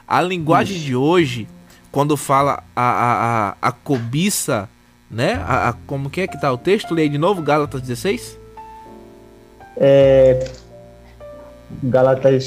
A 0.08 0.22
linguagem 0.24 0.76
Isso. 0.76 0.86
de 0.86 0.96
hoje, 0.96 1.48
quando 1.92 2.16
fala 2.18 2.64
a, 2.76 2.82
a, 2.82 3.50
a, 3.50 3.56
a 3.62 3.72
cobiça, 3.72 4.70
né? 5.10 5.34
A, 5.48 5.70
a- 5.70 5.74
como 5.88 6.10
que 6.10 6.22
é 6.22 6.28
que 6.28 6.40
tá 6.40 6.52
o 6.52 6.58
texto? 6.58 6.94
Leia 6.94 7.10
de 7.10 7.18
novo, 7.18 7.42
Gálatas 7.42 7.82
16? 7.82 8.38
Galatas 11.84 12.44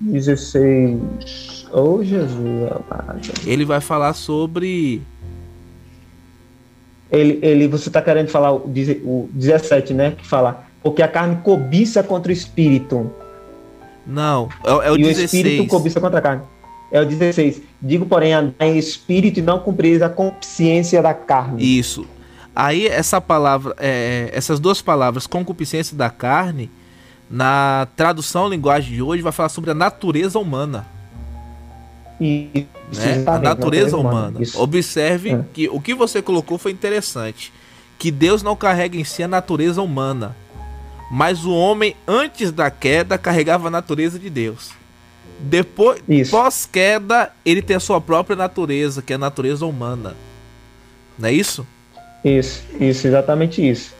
16. 0.00 1.66
Oh, 1.72 2.02
Jesus 2.02 2.70
amado. 2.70 3.20
Ele 3.46 3.64
vai 3.64 3.80
falar 3.80 4.12
sobre. 4.14 5.02
Ele, 7.10 7.38
ele, 7.42 7.68
você 7.68 7.88
está 7.88 8.02
querendo 8.02 8.28
falar 8.28 8.52
o, 8.52 8.66
o 9.04 9.28
17, 9.32 9.94
né? 9.94 10.12
Que 10.12 10.26
fala, 10.26 10.64
porque 10.82 11.02
a 11.02 11.08
carne 11.08 11.36
cobiça 11.42 12.02
contra 12.02 12.30
o 12.30 12.32
espírito. 12.32 13.10
Não, 14.06 14.48
é, 14.64 14.88
é 14.88 14.90
o 14.90 14.96
e 14.96 15.04
o 15.04 15.06
16. 15.08 15.32
espírito 15.34 15.66
cobiça 15.70 16.00
contra 16.00 16.18
a 16.18 16.22
carne. 16.22 16.42
É 16.90 17.00
o 17.00 17.06
16. 17.06 17.60
Digo, 17.80 18.06
porém, 18.06 18.32
andar 18.32 18.66
em 18.66 18.78
espírito 18.78 19.40
e 19.40 19.42
não 19.42 19.58
cumprir 19.58 20.02
a 20.02 20.08
consciência 20.08 21.02
da 21.02 21.12
carne. 21.14 21.62
Isso. 21.62 22.06
Aí 22.56 22.86
essa 22.86 23.20
palavra, 23.20 23.74
é, 23.78 24.30
essas 24.32 24.58
duas 24.58 24.82
palavras, 24.82 25.26
concupiscência 25.26 25.96
da 25.96 26.10
carne, 26.10 26.70
na 27.30 27.86
tradução 27.94 28.48
linguagem 28.48 28.94
de 28.94 29.02
hoje 29.02 29.22
vai 29.22 29.32
falar 29.32 29.48
sobre 29.48 29.70
a 29.70 29.74
natureza 29.74 30.38
humana, 30.38 30.86
E, 32.20 32.66
isso, 32.90 33.00
né? 33.00 33.22
A 33.26 33.38
natureza 33.38 33.96
humana. 33.96 34.42
Isso. 34.42 34.60
Observe 34.60 35.34
É. 35.34 35.44
que 35.54 35.68
o 35.68 35.80
que 35.80 35.94
você 35.94 36.20
colocou 36.20 36.58
foi 36.58 36.72
interessante, 36.72 37.52
que 37.96 38.10
Deus 38.10 38.42
não 38.42 38.56
carrega 38.56 38.96
em 38.96 39.04
si 39.04 39.22
a 39.22 39.28
natureza 39.28 39.80
humana, 39.80 40.34
mas 41.12 41.44
o 41.44 41.52
homem 41.52 41.94
antes 42.08 42.50
da 42.50 42.70
queda 42.72 43.16
carregava 43.16 43.68
a 43.68 43.70
natureza 43.70 44.18
de 44.18 44.28
Deus. 44.28 44.70
Depois, 45.38 46.02
Isso. 46.08 46.30
pós 46.30 46.66
queda, 46.70 47.30
ele 47.44 47.62
tem 47.62 47.76
a 47.76 47.80
sua 47.80 48.00
própria 48.00 48.36
natureza, 48.36 49.00
que 49.00 49.12
é 49.12 49.16
a 49.16 49.18
natureza 49.18 49.64
humana. 49.64 50.14
Não 51.18 51.28
é 51.28 51.32
isso? 51.32 51.66
Isso, 52.24 52.62
isso, 52.80 53.06
exatamente 53.06 53.66
isso. 53.66 53.94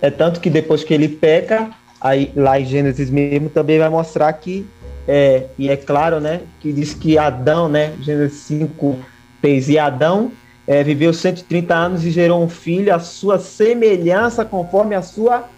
É 0.00 0.10
tanto 0.10 0.40
que 0.40 0.50
depois 0.50 0.84
que 0.84 0.92
ele 0.92 1.08
peca, 1.08 1.70
aí 2.00 2.32
lá 2.34 2.60
em 2.60 2.66
Gênesis 2.66 3.10
mesmo 3.10 3.48
também 3.48 3.78
vai 3.78 3.88
mostrar 3.88 4.32
que, 4.34 4.66
é, 5.06 5.46
e 5.58 5.68
é 5.68 5.76
claro, 5.76 6.20
né, 6.20 6.42
que 6.60 6.72
diz 6.72 6.94
que 6.94 7.16
Adão, 7.16 7.68
né, 7.68 7.94
Gênesis 8.00 8.40
5, 8.40 8.98
fez, 9.40 9.68
e 9.68 9.78
Adão 9.78 10.32
é, 10.66 10.82
viveu 10.82 11.12
130 11.12 11.74
anos 11.74 12.04
e 12.04 12.10
gerou 12.10 12.42
um 12.42 12.48
filho, 12.48 12.94
a 12.94 12.98
sua 12.98 13.38
semelhança 13.38 14.44
conforme 14.44 14.94
a 14.94 15.02
sua 15.02 15.48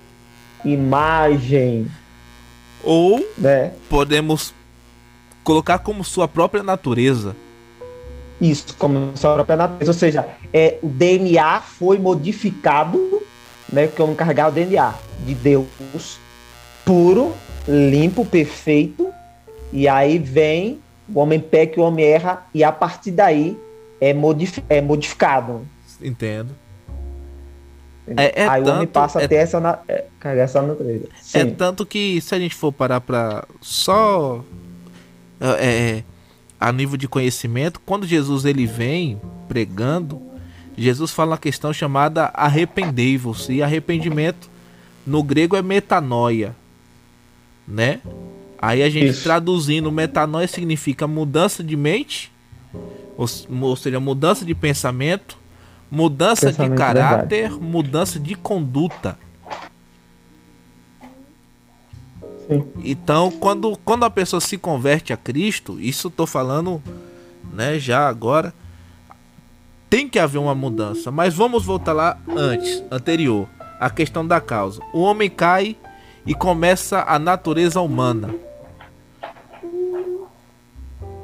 imagem, 0.64 1.87
Ou 2.82 3.22
né? 3.37 3.72
podemos 3.88 4.54
colocar 5.44 5.78
como 5.78 6.02
sua 6.02 6.26
própria 6.26 6.62
natureza. 6.62 7.37
Isso, 8.40 8.74
como 8.78 9.16
sua 9.16 9.35
própria 9.35 9.57
natureza. 9.57 9.90
Ou 9.90 9.96
seja, 9.96 10.26
é, 10.52 10.78
o 10.83 10.88
DNA 10.88 11.61
foi 11.61 11.98
modificado, 11.98 13.22
né? 13.72 13.87
Que 13.87 14.00
eu 14.00 14.07
não 14.07 14.14
carregar 14.14 14.48
o 14.48 14.52
DNA 14.52 14.92
de 15.24 15.35
Deus 15.35 16.18
puro, 16.85 17.33
limpo, 17.68 18.24
perfeito. 18.26 19.09
E 19.72 19.87
aí 19.87 20.18
vem 20.18 20.80
o 21.09 21.20
homem 21.20 21.38
peca 21.38 21.80
o 21.80 21.85
homem 21.85 22.04
erra, 22.04 22.46
e 22.54 22.64
a 22.64 22.72
partir 22.72 23.11
daí 23.11 23.57
é, 24.00 24.14
modif 24.14 24.62
é 24.68 24.80
modificado. 24.80 25.66
Entendo. 26.00 26.50
É- 28.16 28.42
é 28.42 28.48
aí 28.48 28.62
o 28.62 28.66
homem 28.66 28.80
tanto- 28.87 28.92
passa 28.92 29.20
é- 29.20 29.24
a 29.24 29.28
ter 29.28 29.37
essa, 29.37 29.61
na- 29.61 29.78
é, 29.88 30.04
essa 30.22 30.61
natureza. 30.62 31.07
É 31.35 31.40
Sim. 31.40 31.50
tanto 31.50 31.85
que 31.87 32.20
se 32.20 32.35
a 32.35 32.38
gente 32.38 32.54
for 32.54 32.72
parar 32.72 33.00
pra 33.00 33.44
só 33.61 34.42
é, 35.44 35.98
é, 35.98 36.04
a 36.59 36.72
nível 36.72 36.96
de 36.96 37.07
conhecimento, 37.07 37.80
quando 37.85 38.07
Jesus 38.07 38.44
ele 38.44 38.66
vem 38.66 39.20
pregando, 39.48 40.20
Jesus 40.76 41.11
fala 41.12 41.33
uma 41.33 41.38
questão 41.38 41.72
chamada 41.72 42.26
arrependei-vos 42.35 43.48
e 43.48 43.62
arrependimento 43.62 44.50
no 45.07 45.22
grego 45.22 45.57
é 45.57 45.62
metanoia, 45.62 46.57
né? 47.68 48.00
Aí 48.59 48.83
a 48.83 48.88
gente 48.88 49.11
Isso. 49.11 49.22
traduzindo 49.22 49.92
metanoia 49.92 50.48
significa 50.48 51.07
mudança 51.07 51.62
de 51.62 51.76
mente, 51.76 52.33
ou, 53.16 53.76
seja, 53.76 54.00
mudança 54.00 54.44
de 54.44 54.54
pensamento, 54.54 55.37
mudança 55.90 56.46
de 56.50 56.57
Pensamento, 56.57 56.78
caráter, 56.78 57.50
mudança 57.52 58.18
de 58.18 58.35
conduta. 58.35 59.18
Sim. 62.48 62.64
Então, 62.83 63.30
quando, 63.30 63.78
quando 63.85 64.04
a 64.04 64.11
pessoa 64.11 64.40
se 64.40 64.59
converte 64.59 65.12
a 65.12 65.16
Cristo, 65.16 65.80
isso 65.80 66.11
tô 66.11 66.26
falando, 66.26 66.83
né, 67.52 67.78
já 67.78 68.09
agora, 68.09 68.52
tem 69.88 70.09
que 70.09 70.18
haver 70.18 70.38
uma 70.38 70.54
mudança. 70.54 71.11
Mas 71.11 71.35
vamos 71.35 71.64
voltar 71.64 71.92
lá 71.92 72.18
antes, 72.28 72.83
anterior, 72.90 73.48
a 73.80 73.88
questão 73.90 74.26
da 74.26 74.40
causa. 74.40 74.80
O 74.92 75.00
homem 75.00 75.30
cai 75.30 75.76
e 76.26 76.35
começa 76.35 77.04
a 77.07 77.18
natureza 77.18 77.80
humana. 77.80 78.35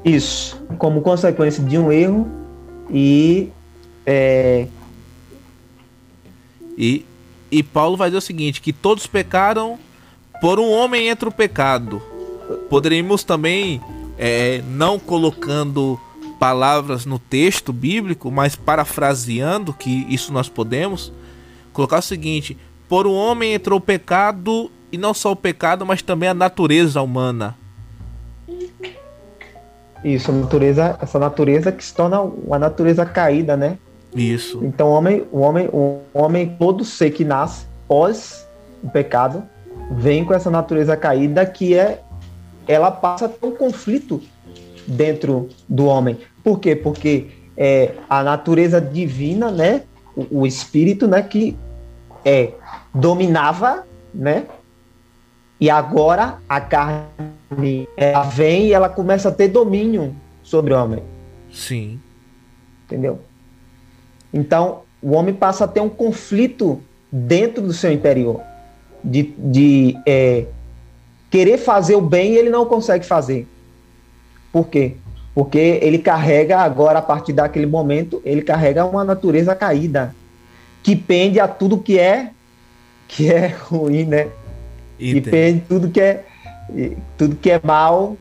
Isso, 0.05 0.57
como 0.79 1.03
consequência 1.03 1.63
de 1.63 1.77
um 1.77 1.93
erro 1.93 2.27
e 2.91 3.51
é, 4.07 4.67
E, 6.81 7.05
e 7.51 7.63
Paulo 7.63 7.97
vai 7.97 8.09
dizer 8.09 8.19
o 8.19 8.23
seguinte: 8.23 8.63
que 8.63 8.73
todos 8.73 9.07
pecaram, 9.07 9.79
por 10.41 10.59
um 10.59 10.71
homem 10.71 11.09
entra 11.09 11.29
o 11.29 11.33
pecado. 11.33 12.03
Poderíamos 12.69 13.23
também, 13.23 13.81
é, 14.19 14.63
não 14.67 14.99
colocando 14.99 16.01
palavras 16.39 17.05
no 17.05 17.19
texto 17.19 17.73
bíblico, 17.73 18.31
mas 18.31 18.57
parafraseando, 18.57 19.73
que 19.73 20.07
isso 20.09 20.33
nós 20.33 20.49
podemos, 20.49 21.13
colocar 21.73 21.99
o 21.99 22.03
seguinte: 22.03 22.57
por 22.89 23.07
um 23.07 23.15
homem 23.15 23.55
entrou 23.55 23.79
o 23.79 23.83
pecado, 23.83 24.71
e 24.91 24.99
não 24.99 25.15
só 25.15 25.33
o 25.33 25.37
pecado, 25.37 25.87
mas 25.87 26.03
também 26.03 26.29
a 26.29 26.35
natureza 26.35 27.01
humana. 27.01 27.57
Isso, 30.03 30.33
natureza, 30.33 30.99
essa 31.01 31.19
natureza 31.19 31.71
que 31.71 31.85
se 31.85 31.95
torna 31.95 32.21
uma 32.21 32.59
natureza 32.59 33.05
caída, 33.05 33.57
né? 33.57 33.77
Isso, 34.15 34.65
Então, 34.65 34.89
o 34.89 34.93
homem, 34.93 35.25
o 35.31 35.41
homem, 35.41 35.69
o 35.73 36.01
homem, 36.13 36.57
todo 36.59 36.85
ser 36.85 37.11
que 37.11 37.25
nasce 37.25 37.65
pós 37.87 38.45
o 38.83 38.91
pecado, 38.91 39.45
vem 39.91 40.25
com 40.25 40.33
essa 40.33 40.51
natureza 40.51 40.97
caída 40.97 41.45
que 41.45 41.75
é, 41.75 42.01
ela 42.69 42.91
passa 42.91 43.27
a 43.27 43.29
ter 43.29 43.45
um 43.45 43.51
conflito 43.51 44.23
dentro 44.87 45.49
do 45.69 45.87
homem. 45.87 46.19
Por 46.45 46.61
quê? 46.61 46.77
Porque 46.77 47.29
é, 47.57 47.95
a 48.09 48.23
natureza 48.23 48.81
divina, 48.81 49.51
né? 49.51 49.83
O, 50.17 50.41
o 50.41 50.47
espírito, 50.47 51.09
né? 51.09 51.23
Que 51.23 51.57
é 52.25 52.53
dominava, 52.95 53.85
né? 54.15 54.47
E 55.61 55.69
agora 55.69 56.39
a 56.49 56.61
carne 56.61 57.89
ela 57.97 58.23
vem 58.23 58.69
e 58.69 58.73
ela 58.73 58.89
começa 58.89 59.29
a 59.29 59.33
ter 59.33 59.49
domínio 59.49 60.17
sobre 60.43 60.73
o 60.73 60.83
homem, 60.83 61.03
sim, 61.53 62.01
entendeu? 62.85 63.21
Então 64.33 64.83
o 65.03 65.13
homem 65.13 65.35
passa 65.35 65.65
a 65.65 65.69
ter 65.69 65.81
um 65.81 65.89
conflito 65.89 66.81
dentro 67.13 67.63
do 67.63 67.75
seu 67.75 67.93
interior 67.93 68.41
de, 69.03 69.35
de 69.39 69.97
é, 70.07 70.47
querer 71.31 71.59
fazer 71.59 71.95
o 71.95 72.01
bem 72.01 72.33
e 72.33 72.39
ele 72.39 72.51
não 72.51 72.67
consegue 72.67 73.05
fazer. 73.05 73.47
Por 74.53 74.69
quê? 74.69 74.97
Porque 75.35 75.79
ele 75.81 75.99
carrega 75.99 76.59
agora, 76.59 76.99
a 76.99 77.03
partir 77.03 77.33
daquele 77.33 77.67
momento, 77.67 78.21
ele 78.25 78.43
carrega 78.43 78.85
uma 78.85 79.05
natureza 79.05 79.55
caída, 79.55 80.15
que 80.83 80.97
pende 80.97 81.39
a 81.39 81.47
tudo 81.47 81.79
que 81.79 81.99
é 81.99 82.31
que 83.07 83.31
é 83.33 83.49
ruim, 83.49 84.05
né? 84.05 84.29
Que 84.99 85.21
pende 85.21 85.63
tudo 85.69 85.91
que 85.91 86.01
é 86.01 86.25
tudo 87.17 87.35
que 87.37 87.51
é 87.51 87.61
mal, 87.63 88.17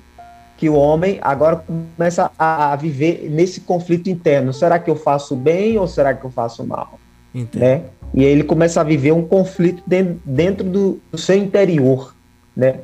que 0.57 0.67
o 0.69 0.73
homem 0.73 1.19
agora 1.21 1.57
começa 1.57 2.31
a, 2.37 2.75
viver 2.75 3.29
nesse 3.29 3.61
conflito 3.61 4.09
interno. 4.09 4.51
Será 4.51 4.79
que 4.79 4.89
eu 4.89 4.95
faço 4.95 5.35
bem 5.35 5.77
ou 5.77 5.87
será 5.87 6.13
que 6.13 6.25
eu 6.25 6.31
faço 6.31 6.65
mal? 6.65 6.99
Entendi. 7.33 7.63
Né? 7.63 7.83
E 8.13 8.25
aí 8.25 8.31
ele 8.31 8.43
começa 8.43 8.81
a 8.81 8.83
viver 8.83 9.11
um 9.11 9.23
conflito 9.23 9.83
dentro, 9.85 10.19
dentro 10.25 10.63
do, 10.63 10.99
do 11.11 11.17
seu 11.17 11.37
interior, 11.37 12.15
né? 12.55 12.81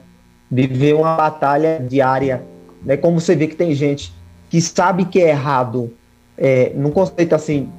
Viver 0.50 0.94
uma 0.94 1.16
batalha 1.16 1.80
diária, 1.80 2.44
né? 2.84 2.96
Como 2.96 3.20
você 3.20 3.36
vê 3.36 3.48
que 3.48 3.56
tem 3.56 3.74
gente 3.74 4.14
que 4.50 4.62
sabe 4.62 5.06
que 5.06 5.20
é 5.20 5.30
errado, 5.30 5.92
é, 6.38 6.72
num 6.76 6.92
conceito 6.92 7.34
assim 7.34 7.70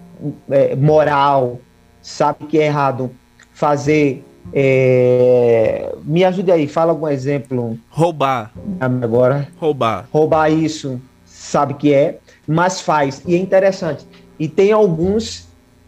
é, 0.50 0.74
moral, 0.74 1.60
sabe 2.02 2.46
que 2.46 2.58
é 2.58 2.66
errado 2.66 3.10
fazer. 3.52 4.24
É, 4.52 5.92
me 6.04 6.24
ajude 6.24 6.52
aí, 6.52 6.68
fala 6.68 6.92
algum 6.92 7.08
exemplo. 7.08 7.78
Roubar. 7.88 8.52
Agora. 8.78 9.48
Roubar. 9.58 10.06
Roubar 10.12 10.52
isso, 10.52 11.00
sabe 11.24 11.74
que 11.74 11.92
é, 11.92 12.18
mas 12.46 12.80
faz. 12.80 13.22
E 13.26 13.34
é 13.34 13.38
interessante. 13.38 14.06
E 14.38 14.46
tem 14.48 14.70
alguns 14.70 15.45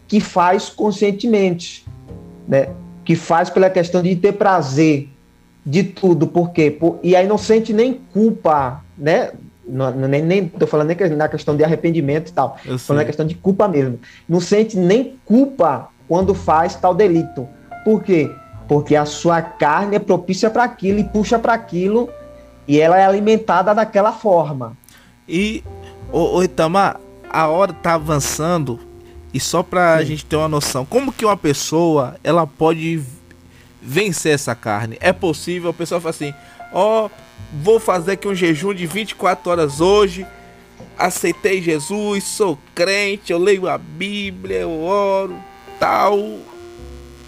que 0.09 0.19
faz 0.19 0.69
conscientemente, 0.69 1.85
né? 2.47 2.69
Que 3.05 3.15
faz 3.15 3.49
pela 3.49 3.69
questão 3.69 4.01
de 4.01 4.15
ter 4.15 4.33
prazer 4.33 5.07
de 5.63 5.83
tudo, 5.83 6.25
por 6.25 6.49
quê? 6.49 6.71
Por, 6.71 6.99
e 7.03 7.15
aí 7.15 7.27
não 7.27 7.37
sente 7.37 7.71
nem 7.71 7.93
culpa, 7.93 8.83
né? 8.97 9.31
Não, 9.67 9.91
nem, 9.91 10.23
nem 10.23 10.47
tô 10.47 10.65
falando 10.65 10.87
nem 10.87 11.09
na 11.15 11.29
questão 11.29 11.55
de 11.55 11.63
arrependimento 11.63 12.29
e 12.29 12.33
tal, 12.33 12.57
tô 12.65 12.77
falando 12.79 13.01
na 13.01 13.05
questão 13.05 13.25
de 13.25 13.35
culpa 13.35 13.67
mesmo. 13.67 13.99
Não 14.27 14.41
sente 14.41 14.75
nem 14.75 15.19
culpa 15.23 15.89
quando 16.07 16.33
faz 16.33 16.73
tal 16.73 16.95
delito. 16.95 17.47
Por 17.85 18.01
quê? 18.01 18.31
Porque 18.67 18.95
a 18.95 19.05
sua 19.05 19.43
carne 19.43 19.97
é 19.97 19.99
propícia 19.99 20.49
para 20.49 20.63
aquilo 20.63 20.97
e 20.97 21.03
puxa 21.03 21.37
para 21.37 21.53
aquilo 21.53 22.09
e 22.67 22.79
ela 22.79 22.97
é 22.97 23.05
alimentada 23.05 23.75
daquela 23.75 24.11
forma. 24.11 24.75
E, 25.27 25.63
o, 26.11 26.37
o 26.37 26.43
Itamar, 26.43 26.99
a 27.29 27.47
hora 27.47 27.73
tá 27.73 27.93
avançando 27.93 28.88
e 29.33 29.39
só 29.39 29.61
para 29.61 29.95
a 29.95 30.03
gente 30.03 30.25
ter 30.25 30.35
uma 30.35 30.47
noção, 30.47 30.85
como 30.85 31.13
que 31.13 31.25
uma 31.25 31.37
pessoa 31.37 32.15
ela 32.23 32.47
pode 32.47 33.01
vencer 33.81 34.33
essa 34.33 34.55
carne? 34.55 34.97
É 34.99 35.13
possível? 35.13 35.69
A 35.69 35.73
pessoa 35.73 36.01
fala 36.01 36.09
assim: 36.09 36.33
Ó, 36.73 37.05
oh, 37.05 37.09
vou 37.61 37.79
fazer 37.79 38.13
aqui 38.13 38.27
um 38.27 38.35
jejum 38.35 38.73
de 38.73 38.87
24 38.87 39.51
horas 39.51 39.79
hoje. 39.79 40.25
Aceitei 40.97 41.61
Jesus, 41.61 42.23
sou 42.23 42.57
crente, 42.75 43.31
eu 43.31 43.37
leio 43.37 43.69
a 43.69 43.77
Bíblia, 43.77 44.59
eu 44.59 44.81
oro, 44.81 45.37
tal, 45.79 46.17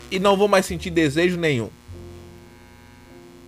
e 0.10 0.20
não 0.20 0.36
vou 0.36 0.48
mais 0.48 0.66
sentir 0.66 0.90
desejo 0.90 1.38
nenhum. 1.38 1.70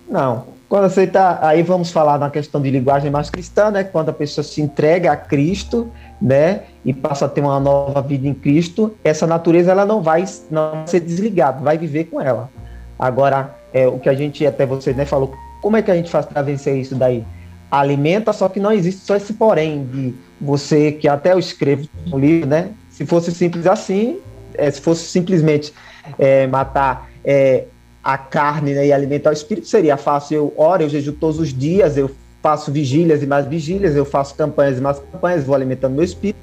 Não. 0.08 0.53
Quando 0.74 0.90
você 0.90 1.08
aí 1.40 1.62
vamos 1.62 1.92
falar 1.92 2.18
na 2.18 2.28
questão 2.28 2.60
de 2.60 2.68
linguagem 2.68 3.08
mais 3.08 3.30
cristã, 3.30 3.70
né? 3.70 3.84
Quando 3.84 4.08
a 4.08 4.12
pessoa 4.12 4.44
se 4.44 4.60
entrega 4.60 5.12
a 5.12 5.16
Cristo, 5.16 5.88
né? 6.20 6.62
E 6.84 6.92
passa 6.92 7.26
a 7.26 7.28
ter 7.28 7.42
uma 7.42 7.60
nova 7.60 8.02
vida 8.02 8.26
em 8.26 8.34
Cristo, 8.34 8.92
essa 9.04 9.24
natureza 9.24 9.70
ela 9.70 9.86
não 9.86 10.02
vai 10.02 10.24
não 10.50 10.84
ser 10.84 10.98
desligada, 10.98 11.60
vai 11.60 11.78
viver 11.78 12.06
com 12.06 12.20
ela. 12.20 12.50
Agora, 12.98 13.54
é, 13.72 13.86
o 13.86 14.00
que 14.00 14.08
a 14.08 14.14
gente 14.14 14.44
até 14.44 14.66
você 14.66 14.92
né, 14.92 15.04
falou, 15.04 15.32
como 15.62 15.76
é 15.76 15.82
que 15.82 15.92
a 15.92 15.94
gente 15.94 16.10
faz 16.10 16.26
para 16.26 16.42
vencer 16.42 16.76
isso 16.76 16.96
daí? 16.96 17.24
Alimenta, 17.70 18.32
só 18.32 18.48
que 18.48 18.58
não 18.58 18.72
existe 18.72 19.02
só 19.02 19.14
esse 19.14 19.32
porém 19.34 19.84
de 19.84 20.12
você 20.40 20.90
que 20.90 21.06
até 21.06 21.34
eu 21.34 21.38
escrevo 21.38 21.88
no 22.04 22.18
livro, 22.18 22.48
né? 22.48 22.70
Se 22.90 23.06
fosse 23.06 23.30
simples 23.30 23.68
assim, 23.68 24.18
é, 24.54 24.68
se 24.72 24.80
fosse 24.80 25.04
simplesmente 25.04 25.72
é, 26.18 26.48
matar 26.48 27.08
é, 27.24 27.62
a 28.04 28.18
carne 28.18 28.74
né, 28.74 28.86
e 28.86 28.92
alimentar 28.92 29.30
o 29.30 29.32
espírito, 29.32 29.66
seria 29.66 29.96
fácil. 29.96 30.36
Eu 30.36 30.54
oro, 30.56 30.82
eu 30.82 30.88
jejuo 30.90 31.14
todos 31.14 31.40
os 31.40 31.54
dias, 31.54 31.96
eu 31.96 32.10
faço 32.42 32.70
vigílias 32.70 33.22
e 33.22 33.26
mais 33.26 33.46
vigílias, 33.46 33.96
eu 33.96 34.04
faço 34.04 34.34
campanhas 34.34 34.76
e 34.76 34.80
mais 34.82 34.98
campanhas, 34.98 35.44
vou 35.44 35.54
alimentando 35.54 35.94
meu 35.94 36.04
espírito, 36.04 36.38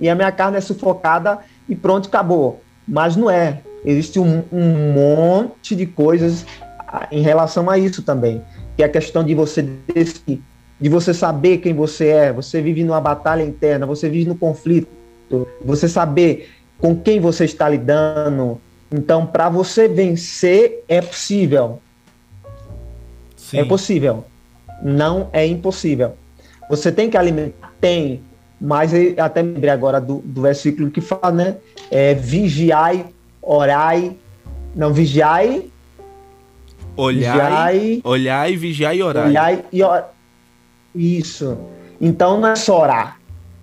e 0.00 0.08
a 0.08 0.14
minha 0.16 0.32
carne 0.32 0.56
é 0.56 0.60
sufocada 0.60 1.38
e 1.68 1.76
pronto, 1.76 2.08
acabou. 2.08 2.60
Mas 2.86 3.14
não 3.14 3.30
é. 3.30 3.60
Existe 3.84 4.18
um, 4.18 4.42
um 4.50 4.92
monte 4.92 5.76
de 5.76 5.86
coisas 5.86 6.44
em 7.12 7.22
relação 7.22 7.70
a 7.70 7.78
isso 7.78 8.02
também. 8.02 8.42
Que 8.76 8.82
é 8.82 8.86
a 8.86 8.88
questão 8.88 9.22
de 9.22 9.34
você 9.34 9.64
de 10.80 10.88
você 10.88 11.14
saber 11.14 11.58
quem 11.58 11.72
você 11.72 12.08
é, 12.08 12.32
você 12.32 12.60
vive 12.60 12.82
numa 12.82 13.00
batalha 13.00 13.42
interna, 13.42 13.86
você 13.86 14.08
vive 14.08 14.28
no 14.28 14.34
conflito, 14.34 14.88
você 15.64 15.88
saber 15.88 16.50
com 16.78 16.96
quem 16.96 17.20
você 17.20 17.44
está 17.44 17.68
lidando. 17.68 18.60
Então, 18.96 19.26
para 19.26 19.48
você 19.48 19.88
vencer, 19.88 20.84
é 20.86 21.00
possível. 21.00 21.80
Sim. 23.36 23.58
É 23.58 23.64
possível. 23.64 24.24
Não 24.80 25.28
é 25.32 25.44
impossível. 25.44 26.12
Você 26.70 26.92
tem 26.92 27.10
que 27.10 27.16
alimentar? 27.16 27.72
Tem. 27.80 28.22
Mas 28.60 28.92
até 29.18 29.42
me 29.42 29.54
lembrei 29.54 29.70
agora 29.70 30.00
do, 30.00 30.18
do 30.18 30.42
versículo 30.42 30.92
que 30.92 31.00
fala, 31.00 31.32
né? 31.32 31.56
É, 31.90 32.14
vigiai, 32.14 33.04
orai. 33.42 34.16
Não, 34.76 34.92
vigiai. 34.92 35.68
Olhai, 36.96 37.72
vigiai, 37.72 38.00
olhai, 38.04 38.56
vigiai 38.56 38.96
e 38.98 39.02
orai. 39.02 39.26
Olhai 39.26 39.64
e 39.72 39.82
or... 39.82 40.04
Isso. 40.94 41.58
Então 42.00 42.40
não 42.40 42.50
é 42.50 42.54
só 42.54 42.80
orar. 42.80 43.18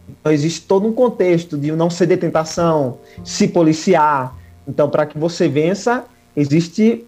Então, 0.10 0.30
existe 0.30 0.68
todo 0.68 0.86
um 0.86 0.92
contexto 0.92 1.58
de 1.58 1.72
não 1.72 1.90
ceder 1.90 2.20
tentação, 2.20 2.98
se 3.24 3.48
policiar. 3.48 4.41
Então, 4.68 4.90
para 4.90 5.06
que 5.06 5.18
você 5.18 5.48
vença, 5.48 6.06
existe, 6.36 7.06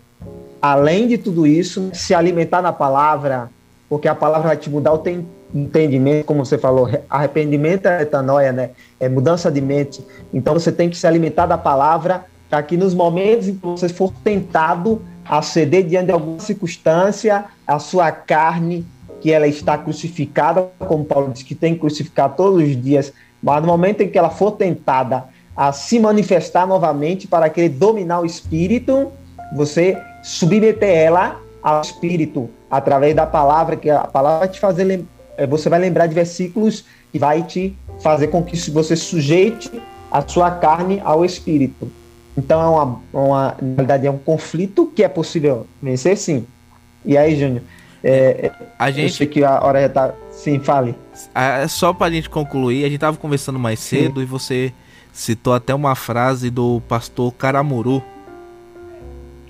além 0.62 1.08
de 1.08 1.18
tudo 1.18 1.46
isso, 1.46 1.90
se 1.94 2.14
alimentar 2.14 2.62
na 2.62 2.74
palavra, 2.74 3.50
porque 3.88 4.08
a 4.08 4.16
palavra 4.16 4.50
vai 4.50 4.58
te 4.58 4.70
mudar 4.70 4.94
o 4.94 5.04
entendimento, 5.54 6.26
como 6.26 6.46
você 6.46 6.58
falou, 6.58 6.90
arrependimento 7.10 7.88
é 7.88 8.02
etanoia, 8.02 8.52
né? 8.52 8.72
É 9.00 9.08
mudança 9.08 9.52
de 9.52 9.62
mente. 9.62 10.04
Então, 10.34 10.54
você 10.54 10.72
tem 10.72 10.90
que 10.90 10.98
se 10.98 11.06
alimentar 11.06 11.46
da 11.46 11.58
palavra 11.58 12.26
para 12.50 12.62
que 12.62 12.78
nos 12.78 12.94
momentos 12.94 13.48
em 13.48 13.56
que 13.56 13.66
você 13.66 13.90
for 13.90 14.12
tentado 14.24 15.02
a 15.26 15.42
ceder 15.42 15.84
diante 15.86 16.08
de 16.08 16.12
alguma 16.12 16.40
circunstância, 16.40 17.46
a 17.66 17.80
sua 17.80 18.12
carne 18.12 18.86
que 19.22 19.32
ela 19.32 19.48
está 19.48 19.78
crucificada, 19.78 20.70
como 20.80 21.06
Paulo 21.06 21.32
diz 21.32 21.44
que 21.44 21.56
tem 21.56 21.74
que 21.74 21.80
crucificar 21.80 22.36
todos 22.36 22.62
os 22.62 22.82
dias, 22.82 23.14
mas 23.42 23.62
no 23.62 23.68
momento 23.68 24.02
em 24.02 24.10
que 24.10 24.18
ela 24.18 24.30
for 24.30 24.52
tentada 24.52 25.26
a 25.56 25.72
se 25.72 26.00
manifestar 26.00 26.68
novamente 26.68 27.28
para 27.28 27.50
querer 27.50 27.70
dominar 27.70 28.22
o 28.22 28.26
espírito, 28.26 29.12
você 29.56 29.98
submeter 30.24 30.90
ela 30.90 31.40
ao 31.62 31.82
espírito 31.82 32.50
através 32.70 33.16
da 33.16 33.26
palavra, 33.26 33.76
que 33.76 33.90
a 33.90 34.02
palavra 34.02 34.40
vai 34.40 34.48
te 34.50 34.60
fazer, 34.60 35.06
eh, 35.38 35.48
você 35.48 35.70
vai 35.70 35.80
lembrar 35.80 36.08
de 36.08 36.16
versículos 36.16 36.86
que 37.12 37.20
vai 37.20 37.44
te 37.44 37.76
fazer 38.02 38.28
com 38.28 38.44
que 38.44 38.58
você 38.72 38.96
sujeite 38.96 39.72
a 40.12 40.28
sua 40.28 40.50
carne 40.52 41.02
ao 41.04 41.24
espírito. 41.24 41.92
Então 42.36 42.62
é 42.62 42.68
uma, 42.68 43.02
uma 43.14 43.58
na 43.62 43.76
verdade 43.76 44.08
é 44.08 44.12
um 44.12 44.18
conflito 44.18 44.92
que 44.96 45.04
é 45.04 45.08
possível 45.08 45.68
vencer 45.82 46.18
sim. 46.18 46.46
E 47.06 47.16
aí, 47.16 47.40
Júnior, 47.40 47.62
é, 48.04 48.52
a 48.78 48.90
gente... 48.90 49.04
Eu 49.04 49.10
sei 49.10 49.28
que 49.28 49.44
a 49.44 49.64
hora 49.64 49.82
já 49.82 49.90
tá. 49.90 50.14
Sim, 50.32 50.60
fale. 50.60 50.96
É 51.36 51.68
só 51.68 51.94
pra 51.94 52.10
gente 52.10 52.30
concluir, 52.30 52.84
a 52.86 52.90
gente 52.90 53.00
tava 53.00 53.18
conversando 53.18 53.60
mais 53.60 53.80
cedo 53.80 54.20
Sim. 54.20 54.24
e 54.24 54.26
você 54.26 54.74
citou 55.14 55.54
até 55.54 55.74
uma 55.74 55.96
frase 55.96 56.50
do 56.50 56.82
pastor 56.90 57.32
Caramuru. 57.34 58.04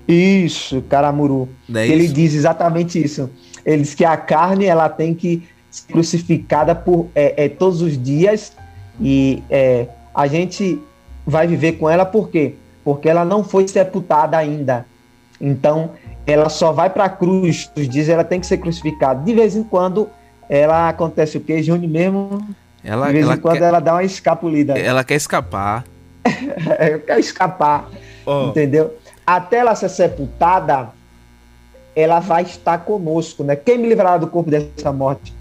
Isso, 0.06 0.82
Caramuru. 0.82 1.48
É 1.74 1.88
ele 1.88 2.04
isso? 2.04 2.14
diz 2.14 2.34
exatamente 2.34 3.02
isso. 3.02 3.30
Ele 3.64 3.82
diz 3.82 3.94
que 3.94 4.04
a 4.04 4.16
carne 4.16 4.66
ela 4.66 4.90
tem 4.90 5.14
que 5.14 5.48
ser 5.70 5.90
crucificada 5.90 6.74
por 6.74 7.08
é, 7.14 7.46
é 7.46 7.48
todos 7.48 7.80
os 7.80 8.00
dias 8.00 8.52
e 9.00 9.42
é, 9.50 9.88
a 10.14 10.26
gente 10.26 10.78
vai 11.26 11.46
viver 11.46 11.72
com 11.72 11.88
ela 11.88 12.04
por 12.04 12.28
quê? 12.28 12.54
Porque 12.84 13.08
ela 13.08 13.24
não 13.24 13.42
foi 13.42 13.66
sepultada 13.66 14.36
ainda. 14.36 14.86
Então, 15.40 15.92
ela 16.26 16.50
só 16.50 16.70
vai 16.70 16.90
para 16.90 17.04
a 17.04 17.08
cruz 17.08 17.70
os 17.74 17.88
dias, 17.88 18.10
ela 18.10 18.22
tem 18.22 18.38
que 18.38 18.46
ser 18.46 18.58
crucificada. 18.58 19.24
De 19.24 19.34
vez 19.34 19.56
em 19.56 19.64
quando, 19.64 20.08
ela 20.48 20.90
acontece 20.90 21.38
o 21.38 21.40
que, 21.40 21.62
Júnior 21.62 21.90
mesmo? 21.90 22.46
Ela, 22.84 23.06
de 23.06 23.12
vez 23.12 23.30
em 23.30 23.36
quando 23.38 23.58
quer, 23.58 23.62
ela 23.62 23.80
dá 23.80 23.94
uma 23.94 24.04
escapulida. 24.04 24.78
Ela 24.78 25.02
quer 25.02 25.14
escapar. 25.14 25.84
Eu 26.90 27.00
quero 27.00 27.20
escapar, 27.20 27.88
oh. 28.26 28.48
entendeu? 28.48 28.94
Até 29.26 29.58
ela 29.58 29.74
ser 29.74 29.88
sepultada, 29.88 30.90
ela 31.96 32.20
vai 32.20 32.42
estar 32.42 32.78
conosco, 32.78 33.42
né? 33.42 33.56
Quem 33.56 33.78
me 33.78 33.88
livrará 33.88 34.18
do 34.18 34.26
corpo 34.26 34.50
dessa 34.50 34.92
morte? 34.92 35.34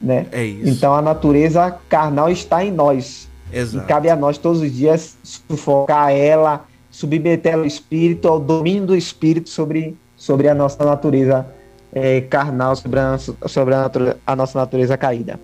Né? 0.00 0.26
É 0.30 0.44
isso. 0.44 0.70
Então 0.70 0.94
a 0.94 1.02
natureza 1.02 1.76
carnal 1.88 2.30
está 2.30 2.64
em 2.64 2.70
nós. 2.70 3.28
Exato. 3.52 3.84
E 3.84 3.88
cabe 3.88 4.08
a 4.08 4.14
nós 4.14 4.38
todos 4.38 4.60
os 4.60 4.72
dias 4.72 5.16
sufocar 5.22 6.12
ela, 6.12 6.64
submeter 6.90 7.58
o 7.58 7.64
espírito 7.64 8.28
ao 8.28 8.38
domínio 8.38 8.86
do 8.86 8.96
espírito 8.96 9.48
sobre 9.48 9.96
sobre 10.18 10.48
a 10.48 10.54
nossa 10.54 10.84
natureza 10.84 11.46
é, 11.92 12.20
carnal 12.22 12.74
sobre, 12.76 12.98
a, 12.98 13.16
sobre 13.18 13.74
a, 13.74 13.90
a, 14.26 14.36
nossa 14.36 14.58
natureza 14.58 14.96
caída. 14.96 15.38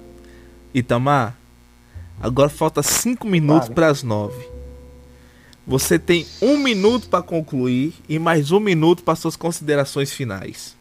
Itamar, 0.74 1.36
agora 2.20 2.48
falta 2.48 2.82
cinco 2.82 3.26
minutos 3.28 3.68
vale. 3.68 3.74
para 3.74 3.86
as 3.86 4.02
nove. 4.02 4.44
Você 5.64 5.98
tem 5.98 6.26
um 6.42 6.58
minuto 6.58 7.08
para 7.08 7.22
concluir 7.22 7.94
e 8.08 8.18
mais 8.18 8.50
um 8.50 8.58
minuto 8.58 9.04
para 9.04 9.14
suas 9.14 9.36
considerações 9.36 10.12
finais. 10.12 10.76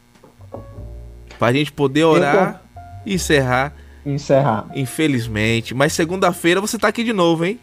Para 1.38 1.50
a 1.50 1.54
gente 1.54 1.72
poder 1.72 2.04
orar 2.06 2.64
e 3.06 3.14
encerrar. 3.14 3.74
Encerrar. 4.06 4.68
Infelizmente. 4.76 5.74
Mas 5.74 5.94
segunda-feira 5.94 6.60
você 6.60 6.78
tá 6.78 6.90
aqui 6.90 7.04
de 7.04 7.14
novo, 7.14 7.46
hein? 7.46 7.60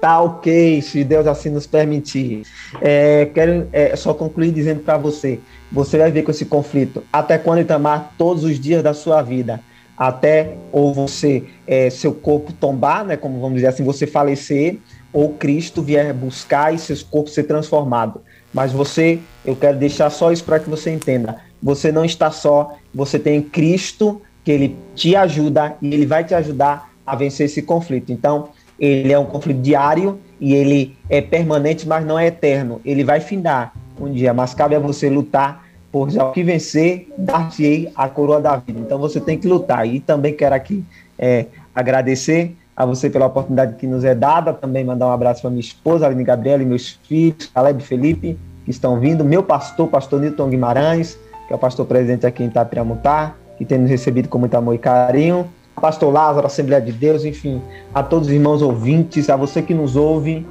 Tá 0.00 0.18
ok, 0.20 0.80
se 0.80 1.04
Deus 1.04 1.26
assim 1.26 1.50
nos 1.50 1.66
permitir. 1.66 2.42
É, 2.80 3.26
quero 3.34 3.68
é, 3.70 3.94
só 3.96 4.14
concluir 4.14 4.50
dizendo 4.50 4.80
para 4.80 4.96
você: 4.96 5.38
você 5.70 5.98
vai 5.98 6.10
ver 6.10 6.22
com 6.22 6.30
esse 6.30 6.46
conflito 6.46 7.04
até 7.12 7.36
quando 7.36 7.60
Itamar, 7.60 8.14
todos 8.16 8.42
os 8.42 8.58
dias 8.58 8.82
da 8.82 8.94
sua 8.94 9.20
vida, 9.20 9.60
até 10.00 10.54
ou 10.72 10.94
você, 10.94 11.44
é, 11.66 11.90
seu 11.90 12.14
corpo 12.14 12.54
tombar, 12.54 13.04
né, 13.04 13.18
como 13.18 13.38
vamos 13.38 13.56
dizer 13.56 13.66
assim, 13.66 13.84
você 13.84 14.06
falecer, 14.06 14.78
ou 15.12 15.34
Cristo 15.34 15.82
vier 15.82 16.14
buscar 16.14 16.74
e 16.74 16.78
seus 16.78 17.02
corpos 17.02 17.34
ser 17.34 17.42
transformados. 17.42 18.22
Mas 18.50 18.72
você, 18.72 19.18
eu 19.44 19.54
quero 19.54 19.76
deixar 19.76 20.08
só 20.08 20.32
isso 20.32 20.42
para 20.42 20.58
que 20.58 20.70
você 20.70 20.90
entenda. 20.90 21.36
Você 21.62 21.92
não 21.92 22.02
está 22.02 22.30
só, 22.30 22.78
você 22.94 23.18
tem 23.18 23.42
Cristo 23.42 24.22
que 24.42 24.50
ele 24.50 24.74
te 24.94 25.14
ajuda 25.14 25.76
e 25.82 25.92
ele 25.92 26.06
vai 26.06 26.24
te 26.24 26.34
ajudar 26.34 26.90
a 27.06 27.14
vencer 27.14 27.44
esse 27.44 27.60
conflito. 27.60 28.10
Então, 28.10 28.48
ele 28.78 29.12
é 29.12 29.18
um 29.18 29.26
conflito 29.26 29.60
diário 29.60 30.18
e 30.40 30.54
ele 30.54 30.96
é 31.10 31.20
permanente, 31.20 31.86
mas 31.86 32.06
não 32.06 32.18
é 32.18 32.28
eterno. 32.28 32.80
Ele 32.86 33.04
vai 33.04 33.20
findar 33.20 33.74
um 34.00 34.10
dia, 34.10 34.32
mas 34.32 34.54
cabe 34.54 34.74
a 34.74 34.78
você 34.78 35.10
lutar 35.10 35.68
por 35.90 36.10
já 36.10 36.24
o 36.24 36.32
que 36.32 36.42
vencer, 36.42 37.12
dar-te-ei 37.18 37.90
a 37.94 38.08
coroa 38.08 38.40
da 38.40 38.56
vida. 38.56 38.78
Então 38.78 38.98
você 38.98 39.20
tem 39.20 39.36
que 39.36 39.48
lutar. 39.48 39.86
E 39.86 40.00
também 40.00 40.34
quero 40.34 40.54
aqui 40.54 40.84
é, 41.18 41.46
agradecer 41.74 42.56
a 42.76 42.86
você 42.86 43.10
pela 43.10 43.26
oportunidade 43.26 43.74
que 43.76 43.86
nos 43.86 44.04
é 44.04 44.14
dada, 44.14 44.52
também 44.52 44.84
mandar 44.84 45.08
um 45.08 45.12
abraço 45.12 45.42
para 45.42 45.50
minha 45.50 45.60
esposa, 45.60 46.06
Aline 46.06 46.24
Gabriela, 46.24 46.62
e 46.62 46.66
meus 46.66 46.98
filhos, 47.06 47.46
Caleb 47.46 47.82
e 47.82 47.86
Felipe, 47.86 48.38
que 48.64 48.70
estão 48.70 48.98
vindo, 48.98 49.24
meu 49.24 49.42
pastor, 49.42 49.88
pastor 49.88 50.20
Nilton 50.20 50.48
Guimarães, 50.48 51.18
que 51.46 51.52
é 51.52 51.56
o 51.56 51.58
pastor 51.58 51.84
presente 51.84 52.26
aqui 52.26 52.42
em 52.42 52.46
Itapiramutá, 52.46 53.34
que 53.58 53.64
tem 53.64 53.78
nos 53.78 53.90
recebido 53.90 54.28
com 54.28 54.38
muito 54.38 54.54
amor 54.54 54.74
e 54.74 54.78
carinho, 54.78 55.46
pastor 55.80 56.12
Lázaro, 56.12 56.46
Assembleia 56.46 56.80
de 56.80 56.92
Deus, 56.92 57.24
enfim, 57.24 57.60
a 57.92 58.02
todos 58.02 58.28
os 58.28 58.34
irmãos 58.34 58.62
ouvintes, 58.62 59.28
a 59.28 59.36
você 59.36 59.60
que 59.60 59.74
nos 59.74 59.96
ouve, 59.96 60.46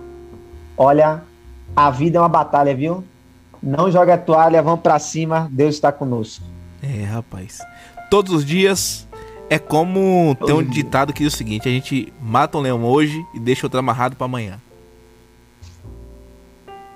olha, 0.77 1.21
a 1.75 1.89
vida 1.89 2.17
é 2.17 2.21
uma 2.21 2.29
batalha, 2.29 2.75
viu? 2.75 3.03
Não 3.61 3.91
joga 3.91 4.13
a 4.13 4.17
toalha, 4.17 4.61
vamos 4.61 4.81
para 4.81 4.97
cima, 4.99 5.49
Deus 5.51 5.75
está 5.75 5.91
conosco. 5.91 6.43
É, 6.81 7.03
rapaz. 7.03 7.59
Todos 8.09 8.33
os 8.33 8.45
dias 8.45 9.07
é 9.49 9.59
como 9.59 10.35
tem 10.45 10.55
um 10.55 10.63
ditado 10.63 11.11
que 11.11 11.23
diz 11.23 11.33
o 11.33 11.37
seguinte: 11.37 11.67
a 11.67 11.71
gente 11.71 12.13
mata 12.21 12.57
um 12.57 12.61
leão 12.61 12.83
hoje 12.85 13.25
e 13.33 13.39
deixa 13.39 13.65
outro 13.65 13.79
amarrado 13.79 14.15
para 14.15 14.25
amanhã. 14.25 14.59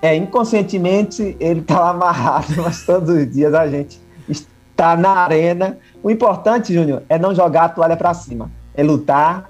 É, 0.02 0.16
inconscientemente 0.16 1.36
ele 1.40 1.62
tá 1.62 1.80
lá 1.80 1.90
amarrado, 1.92 2.54
mas 2.62 2.86
todos 2.86 3.10
os 3.10 3.32
dias 3.34 3.54
a 3.54 3.68
gente 3.68 4.00
está 4.28 4.96
na 4.96 5.12
arena. 5.12 5.78
O 6.02 6.12
importante, 6.12 6.74
Júnior, 6.74 7.04
é 7.10 7.18
não 7.18 7.34
jogar 7.34 7.66
a 7.66 7.70
toalha 7.70 7.98
para 7.98 8.14
cima, 8.14 8.52
é 8.76 8.84
lutar. 8.84 9.50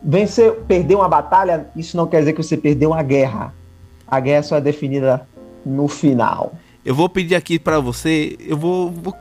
Vencer, 0.00 0.52
perder 0.68 0.94
uma 0.94 1.08
batalha, 1.08 1.68
isso 1.74 1.96
não 1.96 2.06
quer 2.06 2.20
dizer 2.20 2.32
que 2.32 2.40
você 2.40 2.56
perdeu 2.56 2.90
uma 2.90 3.02
guerra. 3.02 3.52
A 4.06 4.20
guerra 4.20 4.44
só 4.44 4.56
é 4.56 4.60
definida 4.60 5.26
no 5.64 5.88
final. 5.88 6.54
Eu 6.84 6.94
vou 6.94 7.08
pedir 7.08 7.34
aqui 7.34 7.58
para 7.58 7.80
você, 7.80 8.36
eu 8.40 8.56
vou, 8.56 8.90
vou, 8.90 9.14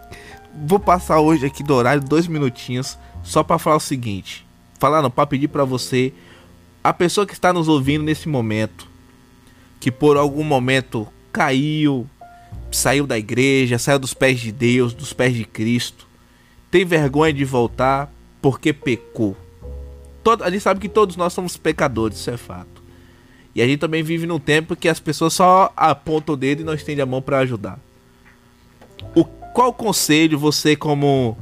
vou 0.66 0.80
passar 0.80 1.20
hoje 1.20 1.46
aqui 1.46 1.64
do 1.64 1.74
horário 1.74 2.04
dois 2.04 2.28
minutinhos 2.28 2.98
só 3.24 3.44
para 3.44 3.60
falar 3.60 3.78
o 3.78 3.82
seguinte, 3.82 4.46
falar 4.80 5.02
não, 5.02 5.12
para 5.12 5.28
pedir 5.28 5.50
para 5.50 5.66
você, 5.66 6.14
a 6.84 6.94
pessoa 6.94 7.28
que 7.28 7.34
está 7.34 7.52
nos 7.52 7.68
ouvindo 7.68 8.04
nesse 8.04 8.30
momento, 8.30 8.88
que 9.80 9.92
por 9.92 10.16
algum 10.16 10.44
momento 10.44 11.08
caiu, 11.32 12.08
saiu 12.72 13.06
da 13.06 13.18
igreja, 13.18 13.78
saiu 13.78 14.00
dos 14.00 14.14
pés 14.14 14.40
de 14.40 14.52
Deus, 14.52 14.94
dos 14.94 15.12
pés 15.12 15.34
de 15.34 15.44
Cristo, 15.44 16.08
tem 16.72 16.86
vergonha 16.86 17.34
de 17.34 17.44
voltar 17.44 18.12
porque 18.42 18.72
pecou. 18.72 19.36
Todo, 20.24 20.44
a 20.44 20.50
gente 20.50 20.62
sabe 20.62 20.80
que 20.80 20.90
todos 20.90 21.16
nós 21.16 21.34
somos 21.34 21.58
pecadores, 21.58 22.18
isso 22.18 22.30
é 22.30 22.38
fato. 22.38 22.77
E 23.58 23.62
a 23.64 23.66
gente 23.66 23.80
também 23.80 24.04
vive 24.04 24.28
num 24.28 24.38
tempo 24.38 24.76
que 24.76 24.88
as 24.88 25.00
pessoas 25.00 25.34
só 25.34 25.74
apontam 25.76 26.36
o 26.36 26.38
dedo 26.38 26.62
e 26.62 26.64
não 26.64 26.76
estendem 26.76 27.02
a 27.02 27.08
mão 27.08 27.24
para 27.24 27.40
ajudar. 27.40 27.80
O, 29.16 29.26
qual 29.26 29.74
conselho 29.74 30.38
você, 30.38 30.76
como 30.76 31.36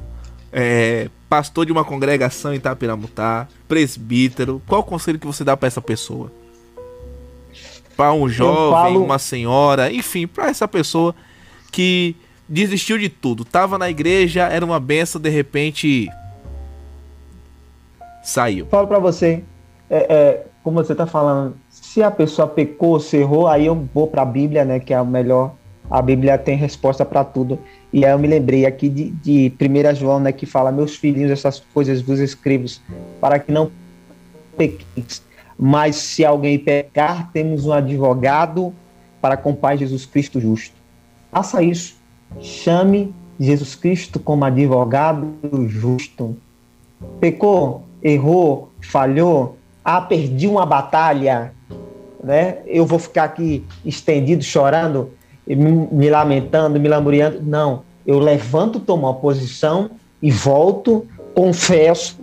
é, 0.49 1.09
pastor 1.27 1.65
de 1.65 1.73
uma 1.73 1.83
congregação 1.83 2.53
em 2.53 2.55
Itapiramutá, 2.55 3.49
presbítero, 3.67 4.61
qual 4.65 4.81
conselho 4.81 5.19
que 5.19 5.27
você 5.27 5.43
dá 5.43 5.57
para 5.57 5.67
essa 5.67 5.81
pessoa? 5.81 6.31
Para 7.97 8.13
um 8.13 8.29
jovem, 8.29 8.93
falo... 8.93 9.03
uma 9.03 9.19
senhora, 9.19 9.91
enfim, 9.91 10.25
para 10.25 10.47
essa 10.47 10.69
pessoa 10.69 11.13
que 11.69 12.15
desistiu 12.47 12.97
de 12.97 13.09
tudo, 13.09 13.43
tava 13.43 13.77
na 13.77 13.89
igreja, 13.89 14.43
era 14.43 14.63
uma 14.63 14.79
benção, 14.79 15.19
de 15.19 15.29
repente 15.29 16.07
saiu. 18.23 18.67
Falo 18.67 18.87
para 18.87 18.99
você, 18.99 19.43
é, 19.89 20.13
é, 20.13 20.47
como 20.63 20.81
você 20.81 20.95
tá 20.95 21.05
falando, 21.05 21.57
se 21.95 22.03
a 22.03 22.11
pessoa 22.11 22.45
pecou, 22.45 22.99
se 22.99 23.15
errou, 23.15 23.47
aí 23.47 23.67
eu 23.67 23.87
vou 23.93 24.05
para 24.05 24.21
a 24.21 24.25
Bíblia, 24.25 24.65
né, 24.65 24.81
que 24.81 24.93
é 24.93 24.99
o 24.99 25.05
melhor. 25.05 25.53
A 25.89 26.01
Bíblia 26.01 26.37
tem 26.37 26.57
resposta 26.57 27.05
para 27.05 27.23
tudo. 27.23 27.57
E 27.93 28.03
aí 28.03 28.11
eu 28.11 28.19
me 28.19 28.27
lembrei 28.27 28.65
aqui 28.65 28.89
de, 28.89 29.11
de 29.11 29.53
1 29.57 29.95
João, 29.95 30.19
né, 30.19 30.33
que 30.33 30.45
fala: 30.45 30.73
Meus 30.73 30.97
filhinhos, 30.97 31.31
essas 31.31 31.61
coisas 31.73 32.01
vos 32.01 32.19
escrevo 32.19 32.65
para 33.21 33.39
que 33.39 33.49
não 33.49 33.71
pequeis. 34.57 35.23
Mas 35.57 35.95
se 35.95 36.25
alguém 36.25 36.59
pecar, 36.59 37.31
temos 37.31 37.65
um 37.65 37.71
advogado 37.71 38.73
para 39.21 39.37
com 39.37 39.51
o 39.51 39.55
Pai 39.55 39.77
Jesus 39.77 40.05
Cristo 40.05 40.41
justo. 40.41 40.75
Faça 41.31 41.63
isso. 41.63 41.95
Chame 42.41 43.15
Jesus 43.39 43.73
Cristo 43.73 44.19
como 44.19 44.43
advogado 44.43 45.33
justo. 45.69 46.35
Pecou, 47.21 47.83
errou, 48.03 48.69
falhou, 48.81 49.57
ah, 49.81 50.01
perdi 50.01 50.45
uma 50.45 50.65
batalha, 50.65 51.54
né? 52.25 52.57
Eu 52.65 52.85
vou 52.85 52.97
ficar 52.97 53.25
aqui 53.25 53.63
estendido, 53.85 54.43
chorando, 54.43 55.11
me, 55.47 55.55
me 55.55 56.09
lamentando, 56.09 56.79
me 56.79 56.89
lamuriando. 56.89 57.39
Não, 57.43 57.83
eu 58.05 58.17
levanto, 58.17 58.79
tomo 58.79 59.05
uma 59.05 59.13
posição 59.13 59.91
e 60.21 60.31
volto, 60.31 61.05
confesso, 61.35 62.17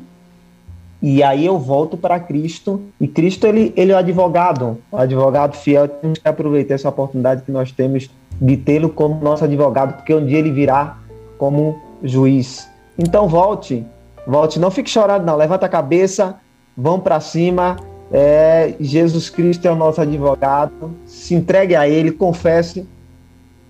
e 1.01 1.23
aí 1.23 1.47
eu 1.47 1.59
volto 1.59 1.97
para 1.97 2.19
Cristo. 2.19 2.81
E 3.01 3.07
Cristo, 3.07 3.47
ele, 3.47 3.73
ele 3.77 3.93
é 3.93 3.95
o 3.95 3.99
advogado, 3.99 4.79
o 4.91 4.97
advogado 4.97 5.57
fiel. 5.57 5.87
Temos 5.87 6.19
que 6.19 6.29
aproveitar 6.29 6.75
essa 6.75 6.89
oportunidade 6.89 7.43
que 7.43 7.53
nós 7.53 7.71
temos 7.71 8.11
de 8.41 8.57
tê-lo 8.57 8.89
como 8.89 9.23
nosso 9.23 9.45
advogado, 9.45 9.97
porque 9.97 10.15
um 10.15 10.25
dia 10.27 10.39
ele 10.39 10.51
virá 10.51 10.97
como 11.39 11.79
juiz. 12.03 12.69
Então 12.99 13.29
volte, 13.29 13.85
volte, 14.27 14.59
não 14.59 14.71
fique 14.71 14.91
chorando, 14.91 15.25
não. 15.25 15.37
Levanta 15.37 15.67
a 15.67 15.69
cabeça, 15.69 16.37
vão 16.77 16.99
para 16.99 17.21
cima. 17.21 17.77
É, 18.13 18.75
Jesus 18.79 19.31
Cristo 19.31 19.67
é 19.67 19.71
o 19.71 19.75
nosso 19.75 20.01
advogado. 20.01 20.95
Se 21.07 21.35
entregue 21.35 21.75
a 21.75 21.89
Ele, 21.89 22.13
confesse 22.13 22.87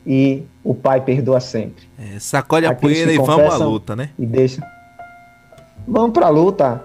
e 0.04 0.42
o 0.64 0.74
Pai 0.74 1.00
perdoa 1.00 1.38
sempre. 1.38 1.84
É, 1.96 2.18
sacode 2.18 2.66
a 2.66 2.74
poeira 2.74 3.12
e 3.12 3.18
vamos 3.18 3.54
à 3.54 3.56
luta, 3.56 3.94
né? 3.94 4.10
E 4.18 4.26
deixa. 4.26 4.66
Vamos 5.86 6.12
para 6.12 6.26
a 6.26 6.30
luta. 6.30 6.82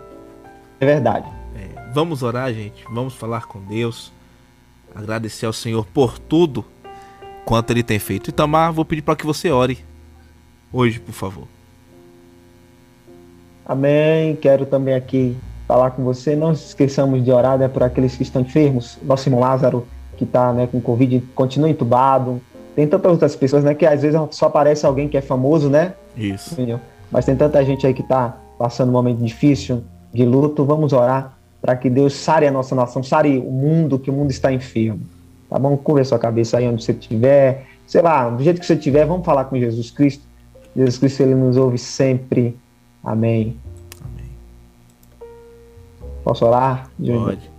É 0.79 0.85
verdade. 0.85 1.27
É, 1.55 1.91
vamos 1.91 2.21
orar, 2.21 2.53
gente. 2.53 2.83
Vamos 2.91 3.15
falar 3.15 3.47
com 3.47 3.59
Deus. 3.59 4.13
Agradecer 4.93 5.47
ao 5.47 5.53
Senhor 5.53 5.85
por 5.85 6.19
tudo 6.19 6.63
quanto 7.43 7.71
Ele 7.71 7.83
tem 7.83 7.97
feito. 7.97 8.29
E 8.29 8.33
Tamar, 8.33 8.71
vou 8.71 8.85
pedir 8.85 9.01
para 9.01 9.15
que 9.15 9.25
você 9.25 9.49
ore 9.49 9.83
hoje, 10.71 10.99
por 10.99 11.13
favor. 11.13 11.47
Amém. 13.65 14.35
Quero 14.35 14.65
também 14.65 14.93
aqui 14.93 15.35
falar 15.67 15.91
com 15.91 16.03
você. 16.03 16.35
Não 16.35 16.53
esqueçamos 16.53 17.23
de 17.23 17.31
orar 17.31 17.57
né, 17.57 17.67
por 17.67 17.83
aqueles 17.83 18.15
que 18.15 18.23
estão 18.23 18.41
enfermos. 18.41 18.97
Nosso 19.03 19.27
irmão 19.27 19.41
Lázaro, 19.41 19.85
que 20.15 20.23
está 20.23 20.53
né, 20.53 20.67
com 20.71 20.79
Covid, 20.79 21.19
continua 21.35 21.69
entubado. 21.69 22.41
Tem 22.75 22.87
tantas 22.87 23.11
outras 23.11 23.35
pessoas, 23.35 23.63
né? 23.63 23.73
Que 23.73 23.85
às 23.85 24.03
vezes 24.03 24.19
só 24.31 24.45
aparece 24.45 24.85
alguém 24.85 25.09
que 25.09 25.17
é 25.17 25.21
famoso, 25.21 25.69
né? 25.69 25.93
Isso. 26.15 26.55
Mas 27.11 27.25
tem 27.25 27.35
tanta 27.35 27.63
gente 27.65 27.85
aí 27.85 27.93
que 27.93 28.01
está 28.01 28.37
passando 28.57 28.89
um 28.89 28.91
momento 28.91 29.23
difícil, 29.23 29.83
de 30.13 30.23
luto. 30.25 30.63
Vamos 30.63 30.93
orar 30.93 31.37
para 31.59 31.75
que 31.75 31.89
Deus 31.89 32.13
sare 32.13 32.45
a 32.45 32.51
nossa 32.51 32.75
nação, 32.75 33.01
sare 33.01 33.39
o 33.39 33.51
mundo, 33.51 33.97
que 33.97 34.09
o 34.09 34.13
mundo 34.13 34.29
está 34.29 34.53
enfermo. 34.53 35.01
Tá 35.49 35.57
bom? 35.57 35.75
Curva 35.75 36.01
a 36.01 36.05
sua 36.05 36.19
cabeça 36.19 36.57
aí 36.57 36.67
onde 36.67 36.83
você 36.83 36.91
estiver. 36.91 37.65
Sei 37.87 38.01
lá, 38.01 38.29
do 38.29 38.43
jeito 38.43 38.59
que 38.59 38.65
você 38.65 38.73
estiver, 38.73 39.05
vamos 39.05 39.25
falar 39.25 39.45
com 39.45 39.57
Jesus 39.57 39.89
Cristo. 39.89 40.23
Jesus 40.75 40.99
Cristo, 40.99 41.23
ele 41.23 41.33
nos 41.33 41.57
ouve 41.57 41.77
sempre. 41.77 42.55
Amém. 43.03 43.57
Posso 46.27 46.45
orar? 46.45 46.91
Pode. 46.99 47.49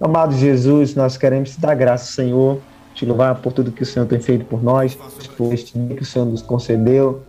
Amado 0.00 0.34
Jesus, 0.34 0.94
nós 0.94 1.18
queremos 1.18 1.50
te 1.50 1.60
dar 1.60 1.74
graça, 1.74 2.10
Senhor, 2.10 2.58
te 2.94 3.04
louvar 3.04 3.34
por 3.42 3.52
tudo 3.52 3.70
que 3.70 3.82
o 3.82 3.86
Senhor 3.86 4.06
tem 4.06 4.18
feito 4.18 4.46
por 4.46 4.62
nós, 4.62 4.94
por 5.36 5.52
este 5.52 5.78
dia 5.78 5.94
que 5.94 6.02
o 6.02 6.06
Senhor 6.06 6.24
nos 6.24 6.40
concedeu, 6.40 7.20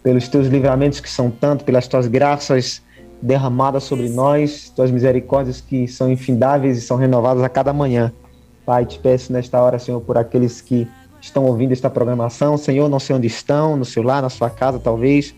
pelos 0.00 0.28
teus 0.28 0.46
livramentos 0.46 1.00
que 1.00 1.10
são 1.10 1.28
tanto, 1.28 1.64
pelas 1.64 1.88
tuas 1.88 2.06
graças 2.06 2.82
derramadas 3.20 3.82
sobre 3.82 4.08
nós, 4.10 4.72
tuas 4.76 4.92
misericórdias 4.92 5.60
que 5.60 5.88
são 5.88 6.08
infindáveis 6.08 6.78
e 6.78 6.80
são 6.80 6.96
renovadas 6.96 7.42
a 7.42 7.48
cada 7.48 7.72
manhã. 7.72 8.12
Pai, 8.64 8.86
te 8.86 8.96
peço 9.00 9.32
nesta 9.32 9.60
hora, 9.60 9.80
Senhor, 9.80 10.00
por 10.02 10.16
aqueles 10.16 10.60
que 10.60 10.86
estão 11.20 11.46
ouvindo 11.46 11.72
esta 11.72 11.90
programação, 11.90 12.56
Senhor, 12.56 12.88
não 12.88 13.00
sei 13.00 13.16
onde 13.16 13.26
estão, 13.26 13.76
no 13.76 13.84
seu 13.84 14.04
lar, 14.04 14.22
na 14.22 14.30
sua 14.30 14.50
casa, 14.50 14.78
talvez. 14.78 15.34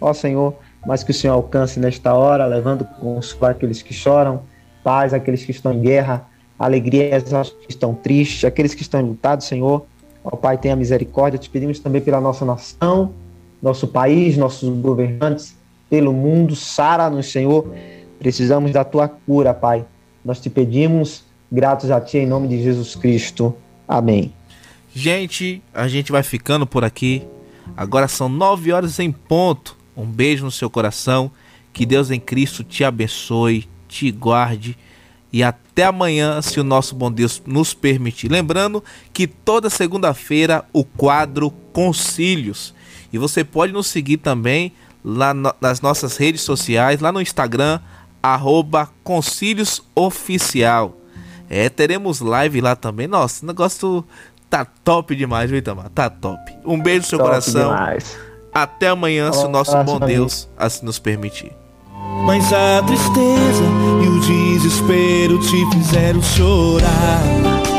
Ó 0.00 0.12
Senhor, 0.12 0.56
mas 0.86 1.04
que 1.04 1.10
o 1.10 1.14
Senhor 1.14 1.34
alcance 1.34 1.78
nesta 1.78 2.14
hora, 2.14 2.46
levando 2.46 2.84
consuelo 2.84 3.54
aqueles 3.54 3.82
que 3.82 3.94
choram, 3.94 4.42
paz 4.82 5.14
aqueles 5.14 5.44
que 5.44 5.50
estão 5.50 5.72
em 5.72 5.80
guerra, 5.80 6.26
alegria 6.58 7.16
às 7.16 7.50
que 7.50 7.66
estão 7.70 7.94
tristes, 7.94 8.44
aqueles 8.44 8.74
que 8.74 8.82
estão 8.82 9.00
lutados, 9.00 9.46
Senhor. 9.46 9.86
Ó 10.24 10.36
Pai, 10.36 10.56
tenha 10.58 10.76
misericórdia. 10.76 11.38
Te 11.38 11.50
pedimos 11.50 11.78
também 11.78 12.00
pela 12.00 12.20
nossa 12.20 12.44
nação, 12.44 13.12
nosso 13.60 13.88
país, 13.88 14.36
nossos 14.36 14.68
governantes, 14.80 15.56
pelo 15.90 16.12
mundo. 16.12 16.54
Sara-nos, 16.54 17.30
Senhor. 17.30 17.72
Precisamos 18.18 18.70
da 18.70 18.84
tua 18.84 19.08
cura, 19.08 19.52
Pai. 19.52 19.84
Nós 20.24 20.40
te 20.40 20.48
pedimos, 20.48 21.24
gratos 21.50 21.90
a 21.90 22.00
ti, 22.00 22.18
em 22.18 22.26
nome 22.26 22.46
de 22.46 22.62
Jesus 22.62 22.94
Cristo. 22.94 23.54
Amém. 23.86 24.32
Gente, 24.94 25.62
a 25.74 25.88
gente 25.88 26.12
vai 26.12 26.22
ficando 26.22 26.66
por 26.66 26.84
aqui. 26.84 27.26
Agora 27.76 28.06
são 28.06 28.28
nove 28.28 28.72
horas 28.72 28.98
em 29.00 29.10
ponto. 29.10 29.76
Um 29.96 30.06
beijo 30.06 30.44
no 30.44 30.50
seu 30.50 30.70
coração. 30.70 31.30
Que 31.72 31.86
Deus 31.86 32.10
em 32.10 32.20
Cristo 32.20 32.62
te 32.62 32.84
abençoe, 32.84 33.68
te 33.88 34.10
guarde. 34.10 34.76
E 35.32 35.42
até 35.42 35.84
amanhã, 35.84 36.42
se 36.42 36.60
o 36.60 36.64
nosso 36.64 36.94
bom 36.94 37.10
Deus 37.10 37.42
nos 37.46 37.72
permitir. 37.72 38.30
Lembrando 38.30 38.84
que 39.12 39.26
toda 39.26 39.70
segunda-feira 39.70 40.64
o 40.72 40.84
quadro 40.84 41.50
Concílios. 41.72 42.74
E 43.10 43.16
você 43.16 43.42
pode 43.42 43.72
nos 43.72 43.86
seguir 43.86 44.18
também 44.18 44.72
lá 45.02 45.32
nas 45.60 45.80
nossas 45.80 46.16
redes 46.16 46.42
sociais, 46.42 47.00
lá 47.00 47.10
no 47.10 47.20
Instagram, 47.20 47.80
arroba 48.22 48.90
Concílios 49.02 49.82
Oficial. 49.94 50.96
É, 51.48 51.68
teremos 51.68 52.20
live 52.20 52.60
lá 52.60 52.76
também. 52.76 53.06
Nossa, 53.06 53.44
o 53.44 53.46
negócio 53.46 54.04
tá 54.48 54.64
top 54.64 55.16
demais, 55.16 55.50
viu, 55.50 55.58
Itamar? 55.58 55.88
Tá 55.90 56.08
top. 56.10 56.40
Um 56.64 56.80
beijo 56.80 57.00
no 57.00 57.08
seu 57.08 57.18
top 57.18 57.30
coração. 57.30 57.74
Demais. 57.74 58.31
Até 58.52 58.88
amanhã, 58.88 59.32
se 59.32 59.44
o 59.44 59.48
nosso 59.48 59.76
bom 59.84 59.98
Deus 59.98 60.48
assim 60.56 60.84
nos 60.84 60.98
permitir. 60.98 61.52
Mas 62.26 62.52
a 62.52 62.82
tristeza 62.82 63.64
e 64.04 64.08
o 64.08 64.20
desespero 64.20 65.38
te 65.38 65.70
fizeram 65.70 66.22
chorar. 66.22 67.71